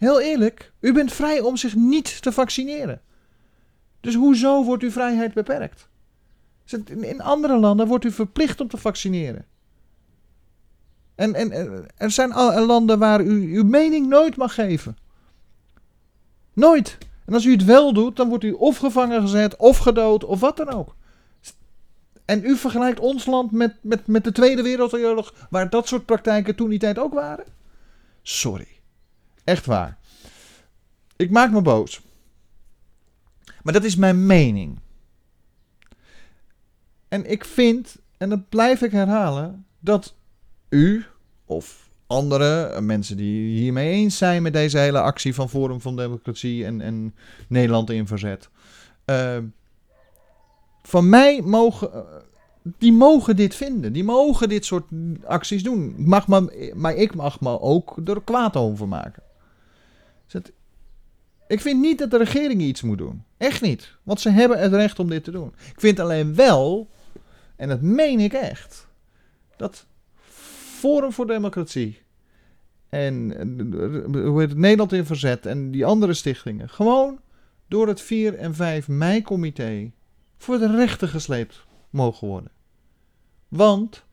Heel 0.00 0.20
eerlijk, 0.20 0.72
u 0.80 0.92
bent 0.92 1.12
vrij 1.12 1.40
om 1.40 1.56
zich 1.56 1.74
niet 1.74 2.22
te 2.22 2.32
vaccineren. 2.32 3.00
Dus 4.00 4.14
hoezo 4.14 4.64
wordt 4.64 4.82
uw 4.82 4.90
vrijheid 4.90 5.34
beperkt? 5.34 5.88
In 6.86 7.20
andere 7.20 7.58
landen 7.58 7.86
wordt 7.86 8.04
u 8.04 8.10
verplicht 8.10 8.60
om 8.60 8.68
te 8.68 8.76
vaccineren. 8.76 9.46
En, 11.14 11.34
en 11.34 11.86
er 11.96 12.10
zijn 12.10 12.30
landen 12.66 12.98
waar 12.98 13.20
u 13.20 13.56
uw 13.56 13.64
mening 13.64 14.06
nooit 14.06 14.36
mag 14.36 14.54
geven. 14.54 14.96
Nooit. 16.52 16.98
En 17.26 17.34
als 17.34 17.44
u 17.44 17.52
het 17.52 17.64
wel 17.64 17.92
doet, 17.92 18.16
dan 18.16 18.28
wordt 18.28 18.44
u 18.44 18.52
of 18.52 18.76
gevangen 18.76 19.20
gezet, 19.20 19.56
of 19.56 19.78
gedood, 19.78 20.24
of 20.24 20.40
wat 20.40 20.56
dan 20.56 20.68
ook. 20.68 20.94
En 22.24 22.44
u 22.44 22.56
vergelijkt 22.56 23.00
ons 23.00 23.26
land 23.26 23.52
met, 23.52 23.74
met, 23.80 24.06
met 24.06 24.24
de 24.24 24.32
Tweede 24.32 24.62
Wereldoorlog, 24.62 25.34
waar 25.50 25.70
dat 25.70 25.88
soort 25.88 26.06
praktijken 26.06 26.54
toen 26.54 26.68
die 26.70 26.78
tijd 26.78 26.98
ook 26.98 27.14
waren? 27.14 27.44
Sorry. 28.22 28.79
Echt 29.44 29.66
waar. 29.66 29.98
Ik 31.16 31.30
maak 31.30 31.50
me 31.50 31.62
boos. 31.62 32.00
Maar 33.62 33.72
dat 33.72 33.84
is 33.84 33.96
mijn 33.96 34.26
mening. 34.26 34.78
En 37.08 37.30
ik 37.30 37.44
vind, 37.44 37.96
en 38.16 38.28
dat 38.28 38.48
blijf 38.48 38.82
ik 38.82 38.92
herhalen, 38.92 39.66
dat 39.78 40.14
u 40.68 41.04
of 41.44 41.90
andere 42.06 42.80
mensen 42.80 43.16
die 43.16 43.58
hiermee 43.58 43.92
eens 43.92 44.18
zijn 44.18 44.42
met 44.42 44.52
deze 44.52 44.78
hele 44.78 45.00
actie 45.00 45.34
van 45.34 45.48
Forum 45.48 45.80
van 45.80 45.96
Democratie 45.96 46.64
en, 46.64 46.80
en 46.80 47.14
Nederland 47.48 47.90
in 47.90 48.06
Verzet. 48.06 48.48
Uh, 49.06 49.38
van 50.82 51.08
mij 51.08 51.42
mogen, 51.42 52.04
die 52.62 52.92
mogen 52.92 53.36
dit 53.36 53.54
vinden. 53.54 53.92
Die 53.92 54.04
mogen 54.04 54.48
dit 54.48 54.64
soort 54.64 54.90
acties 55.24 55.62
doen. 55.62 55.94
Mag 55.96 56.26
maar, 56.26 56.42
maar 56.74 56.94
ik 56.94 57.14
mag 57.14 57.40
me 57.40 57.60
ook 57.60 57.96
er 58.04 58.22
kwaad 58.22 58.56
over 58.56 58.88
maken. 58.88 59.22
Ik 61.48 61.60
vind 61.60 61.80
niet 61.80 61.98
dat 61.98 62.10
de 62.10 62.18
regering 62.18 62.60
iets 62.60 62.82
moet 62.82 62.98
doen. 62.98 63.24
Echt 63.36 63.60
niet. 63.60 63.96
Want 64.02 64.20
ze 64.20 64.30
hebben 64.30 64.58
het 64.58 64.72
recht 64.72 64.98
om 64.98 65.08
dit 65.08 65.24
te 65.24 65.30
doen. 65.30 65.54
Ik 65.72 65.80
vind 65.80 66.00
alleen 66.00 66.34
wel, 66.34 66.90
en 67.56 67.68
dat 67.68 67.80
meen 67.80 68.20
ik 68.20 68.32
echt, 68.32 68.86
dat 69.56 69.86
Forum 70.78 71.12
voor 71.12 71.26
Democratie 71.26 72.02
en 72.88 73.32
hoe 74.12 74.40
heet 74.40 74.48
het, 74.48 74.58
Nederland 74.58 74.92
in 74.92 75.06
Verzet 75.06 75.46
en 75.46 75.70
die 75.70 75.84
andere 75.84 76.14
stichtingen 76.14 76.68
gewoon 76.68 77.20
door 77.68 77.88
het 77.88 78.00
4 78.00 78.34
en 78.34 78.54
5 78.54 78.88
mei-comité 78.88 79.90
voor 80.36 80.58
de 80.58 80.76
rechter 80.76 81.08
gesleept 81.08 81.64
mogen 81.90 82.28
worden. 82.28 82.50
Want 83.48 84.04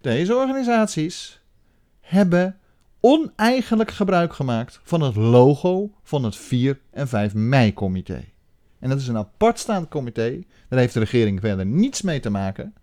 deze 0.00 0.34
organisaties 0.34 1.40
hebben 2.00 2.58
oneigenlijk 3.04 3.90
gebruik 3.90 4.32
gemaakt 4.32 4.80
van 4.82 5.00
het 5.00 5.16
logo 5.16 5.90
van 6.02 6.24
het 6.24 6.36
4 6.36 6.80
en 6.90 7.08
5 7.08 7.34
mei-comité. 7.34 8.24
En 8.78 8.88
dat 8.88 9.00
is 9.00 9.08
een 9.08 9.16
apart 9.16 9.58
staand 9.58 9.88
comité. 9.88 10.44
Daar 10.68 10.78
heeft 10.78 10.94
de 10.94 11.00
regering 11.00 11.40
verder 11.40 11.66
niets 11.66 12.02
mee 12.02 12.20
te 12.20 12.30
maken. 12.30 12.74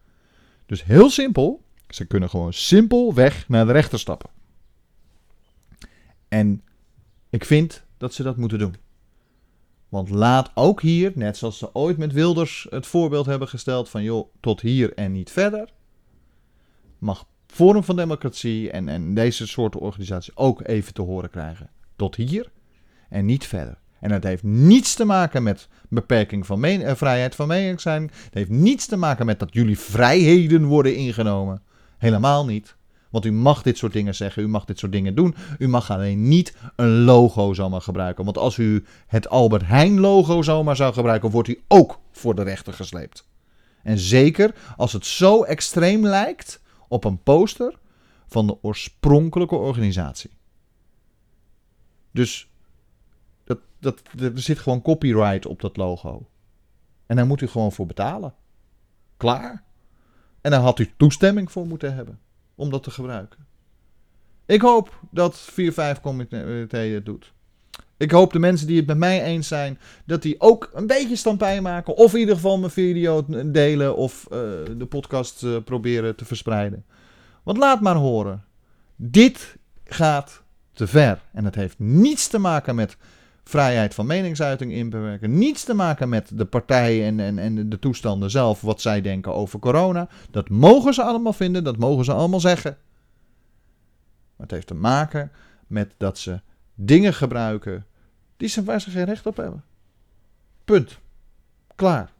Dus 0.65 0.83
heel 0.83 1.09
simpel. 1.09 1.63
Ze 1.89 2.05
kunnen 2.05 2.29
gewoon 2.29 2.53
simpelweg 2.53 3.47
naar 3.47 3.65
de 3.65 3.71
rechter 3.71 3.99
stappen. 3.99 4.29
En 6.27 6.63
Ik 7.29 7.45
vind 7.45 7.83
dat 7.97 8.13
ze 8.13 8.23
dat 8.23 8.37
moeten 8.37 8.59
doen. 8.59 8.75
Want 9.89 10.09
laat 10.09 10.51
ook 10.53 10.81
hier, 10.81 11.11
net 11.15 11.37
zoals 11.37 11.57
ze 11.57 11.75
ooit 11.75 11.97
met 11.97 12.13
Wilders 12.13 12.67
het 12.69 12.87
voorbeeld 12.87 13.25
hebben 13.25 13.47
gesteld 13.47 13.89
van 13.89 14.03
joh, 14.03 14.33
tot 14.39 14.61
hier 14.61 14.93
en 14.93 15.11
niet 15.11 15.31
verder, 15.31 15.69
mag 16.97 17.25
Forum 17.51 17.83
van 17.83 17.95
Democratie 17.95 18.71
en, 18.71 18.89
en 18.89 19.13
deze 19.13 19.47
soort 19.47 19.75
organisaties 19.75 20.35
ook 20.35 20.67
even 20.67 20.93
te 20.93 21.01
horen 21.01 21.29
krijgen. 21.29 21.69
Tot 21.95 22.15
hier 22.15 22.51
en 23.09 23.25
niet 23.25 23.45
verder. 23.47 23.77
En 23.99 24.09
dat 24.09 24.23
heeft 24.23 24.43
niets 24.43 24.93
te 24.93 25.05
maken 25.05 25.43
met 25.43 25.67
beperking 25.89 26.45
van 26.45 26.63
eh, 26.63 26.95
vrijheid 26.95 27.35
van 27.35 27.47
meningsuiting. 27.47 28.11
Het 28.23 28.33
heeft 28.33 28.49
niets 28.49 28.85
te 28.85 28.97
maken 28.97 29.25
met 29.25 29.39
dat 29.39 29.53
jullie 29.53 29.79
vrijheden 29.79 30.65
worden 30.65 30.95
ingenomen. 30.95 31.61
Helemaal 31.97 32.45
niet. 32.45 32.75
Want 33.09 33.25
u 33.25 33.31
mag 33.31 33.61
dit 33.61 33.77
soort 33.77 33.93
dingen 33.93 34.15
zeggen, 34.15 34.43
u 34.43 34.47
mag 34.47 34.65
dit 34.65 34.79
soort 34.79 34.91
dingen 34.91 35.15
doen. 35.15 35.35
U 35.57 35.67
mag 35.67 35.91
alleen 35.91 36.27
niet 36.27 36.55
een 36.75 37.03
logo 37.03 37.53
zomaar 37.53 37.81
gebruiken. 37.81 38.25
Want 38.25 38.37
als 38.37 38.57
u 38.57 38.85
het 39.07 39.29
Albert 39.29 39.67
Heijn 39.67 39.99
logo 39.99 40.41
zomaar 40.41 40.75
zou 40.75 40.93
gebruiken, 40.93 41.29
wordt 41.29 41.47
u 41.47 41.61
ook 41.67 41.99
voor 42.11 42.35
de 42.35 42.43
rechter 42.43 42.73
gesleept. 42.73 43.27
En 43.83 43.97
zeker 43.97 44.53
als 44.77 44.93
het 44.93 45.05
zo 45.05 45.43
extreem 45.43 46.05
lijkt 46.05 46.60
op 46.91 47.03
een 47.03 47.23
poster 47.23 47.79
van 48.27 48.47
de 48.47 48.63
oorspronkelijke 48.63 49.55
organisatie. 49.55 50.31
Dus 52.11 52.49
dat, 53.43 53.59
dat, 53.79 54.01
er 54.19 54.39
zit 54.39 54.59
gewoon 54.59 54.81
copyright 54.81 55.45
op 55.45 55.61
dat 55.61 55.77
logo. 55.77 56.29
En 57.05 57.15
daar 57.15 57.25
moet 57.25 57.41
u 57.41 57.47
gewoon 57.47 57.71
voor 57.71 57.85
betalen. 57.85 58.33
Klaar. 59.17 59.63
En 60.41 60.51
daar 60.51 60.61
had 60.61 60.79
u 60.79 60.93
toestemming 60.97 61.51
voor 61.51 61.67
moeten 61.67 61.93
hebben 61.93 62.19
om 62.55 62.69
dat 62.69 62.83
te 62.83 62.91
gebruiken. 62.91 63.45
Ik 64.45 64.61
hoop 64.61 64.99
dat 65.11 65.51
4-5 65.51 66.01
comité 66.01 66.77
het 66.77 67.05
doet. 67.05 67.33
Ik 68.01 68.11
hoop 68.11 68.33
de 68.33 68.39
mensen 68.39 68.67
die 68.67 68.77
het 68.77 68.87
met 68.87 68.97
mij 68.97 69.23
eens 69.23 69.47
zijn, 69.47 69.79
dat 70.05 70.21
die 70.21 70.35
ook 70.39 70.69
een 70.73 70.87
beetje 70.87 71.15
stampij 71.15 71.61
maken. 71.61 71.95
Of 71.95 72.13
in 72.13 72.19
ieder 72.19 72.35
geval 72.35 72.59
mijn 72.59 72.71
video 72.71 73.25
delen 73.45 73.95
of 73.95 74.27
uh, 74.31 74.39
de 74.77 74.85
podcast 74.89 75.43
uh, 75.43 75.57
proberen 75.65 76.15
te 76.15 76.25
verspreiden. 76.25 76.85
Want 77.43 77.57
laat 77.57 77.81
maar 77.81 77.95
horen. 77.95 78.43
Dit 78.95 79.57
gaat 79.83 80.43
te 80.73 80.87
ver. 80.87 81.21
En 81.33 81.45
het 81.45 81.55
heeft 81.55 81.79
niets 81.79 82.27
te 82.27 82.37
maken 82.37 82.75
met 82.75 82.97
vrijheid 83.43 83.93
van 83.93 84.05
meningsuiting 84.05 84.71
inperken. 84.71 85.37
Niets 85.37 85.63
te 85.63 85.73
maken 85.73 86.09
met 86.09 86.29
de 86.33 86.45
partijen 86.45 87.19
en, 87.19 87.19
en, 87.19 87.39
en 87.39 87.69
de 87.69 87.79
toestanden 87.79 88.31
zelf, 88.31 88.61
wat 88.61 88.81
zij 88.81 89.01
denken 89.01 89.33
over 89.33 89.59
corona. 89.59 90.07
Dat 90.31 90.49
mogen 90.49 90.93
ze 90.93 91.03
allemaal 91.03 91.33
vinden, 91.33 91.63
dat 91.63 91.77
mogen 91.77 92.05
ze 92.05 92.13
allemaal 92.13 92.39
zeggen. 92.39 92.77
Maar 94.35 94.47
het 94.47 94.51
heeft 94.51 94.67
te 94.67 94.73
maken 94.73 95.31
met 95.67 95.93
dat 95.97 96.17
ze 96.17 96.39
dingen 96.75 97.13
gebruiken 97.13 97.85
die 98.41 98.49
ze, 98.49 98.63
waar 98.63 98.81
ze 98.81 98.89
geen 98.89 99.05
recht 99.05 99.25
op 99.25 99.37
hebben. 99.37 99.63
Punt. 100.65 100.99
Klaar. 101.75 102.11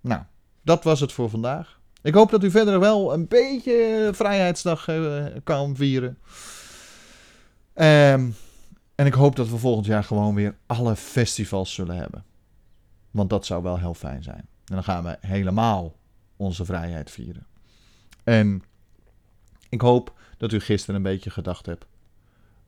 Nou, 0.00 0.22
dat 0.62 0.84
was 0.84 1.00
het 1.00 1.12
voor 1.12 1.30
vandaag. 1.30 1.80
Ik 2.02 2.14
hoop 2.14 2.30
dat 2.30 2.44
u 2.44 2.50
verder 2.50 2.80
wel 2.80 3.12
een 3.12 3.28
beetje 3.28 4.10
Vrijheidsdag 4.12 4.88
uh, 4.88 5.26
kan 5.44 5.76
vieren. 5.76 6.18
Um, 7.74 8.36
en 8.94 9.06
ik 9.06 9.14
hoop 9.14 9.36
dat 9.36 9.48
we 9.48 9.56
volgend 9.56 9.86
jaar 9.86 10.04
gewoon 10.04 10.34
weer 10.34 10.56
alle 10.66 10.96
festivals 10.96 11.74
zullen 11.74 11.96
hebben. 11.96 12.24
Want 13.10 13.30
dat 13.30 13.46
zou 13.46 13.62
wel 13.62 13.78
heel 13.78 13.94
fijn 13.94 14.22
zijn. 14.22 14.48
En 14.64 14.74
dan 14.74 14.84
gaan 14.84 15.04
we 15.04 15.18
helemaal 15.20 15.96
onze 16.36 16.64
vrijheid 16.64 17.10
vieren. 17.10 17.46
En 18.24 18.62
ik 19.68 19.80
hoop 19.80 20.14
dat 20.36 20.52
u 20.52 20.60
gisteren 20.60 20.94
een 20.94 21.02
beetje 21.02 21.30
gedacht 21.30 21.66
hebt 21.66 21.86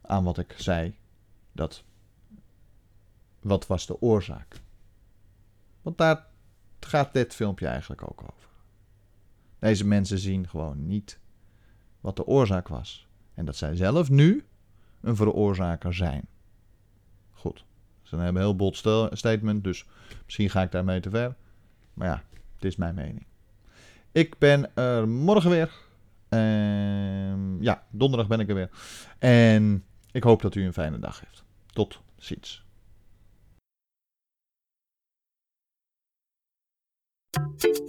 aan 0.03 0.25
wat 0.25 0.39
ik 0.39 0.55
zei. 0.57 0.95
Dat 1.53 1.83
wat 3.49 3.67
was 3.67 3.87
de 3.87 4.01
oorzaak? 4.01 4.61
Want 5.83 5.99
daar 5.99 6.27
gaat 6.81 7.13
dit 7.13 7.35
filmpje 7.35 7.67
eigenlijk 7.67 8.03
ook 8.03 8.23
over. 8.23 8.49
Deze 9.59 9.87
mensen 9.87 10.19
zien 10.19 10.49
gewoon 10.49 10.87
niet 10.87 11.19
wat 12.01 12.17
de 12.17 12.27
oorzaak 12.27 12.69
was. 12.69 13.07
En 13.35 13.45
dat 13.45 13.57
zij 13.57 13.77
zelf 13.77 14.11
nu 14.11 14.45
een 15.01 15.17
veroorzaker 15.17 15.95
zijn. 15.95 16.27
Goed. 17.33 17.65
Dat 18.03 18.21
is 18.21 18.27
een 18.27 18.37
heel 18.37 18.57
bold 18.57 18.77
statement, 19.13 19.65
dus 19.65 19.85
misschien 20.25 20.51
ga 20.51 20.63
ik 20.63 20.71
daarmee 20.71 21.01
te 21.01 21.11
ver. 21.11 21.37
Maar 21.95 22.09
ja, 22.09 22.23
het 22.55 22.65
is 22.65 22.77
mijn 22.77 22.95
mening. 22.95 23.27
Ik 24.13 24.39
ben 24.39 24.77
er 24.77 25.09
morgen 25.09 25.51
weer. 25.51 25.73
Uh, 26.29 27.61
ja, 27.61 27.87
donderdag 27.91 28.29
ben 28.29 28.41
ik 28.41 28.49
er 28.49 28.55
weer. 28.55 28.71
En 29.19 29.85
ik 30.13 30.23
hoop 30.23 30.43
dat 30.43 30.55
u 30.55 30.65
een 30.65 30.73
fijne 30.73 30.99
dag 30.99 31.21
heeft. 31.21 31.45
Tot 31.67 32.01
ziens. 32.17 32.67
Thank 37.39 37.65
you. 37.79 37.88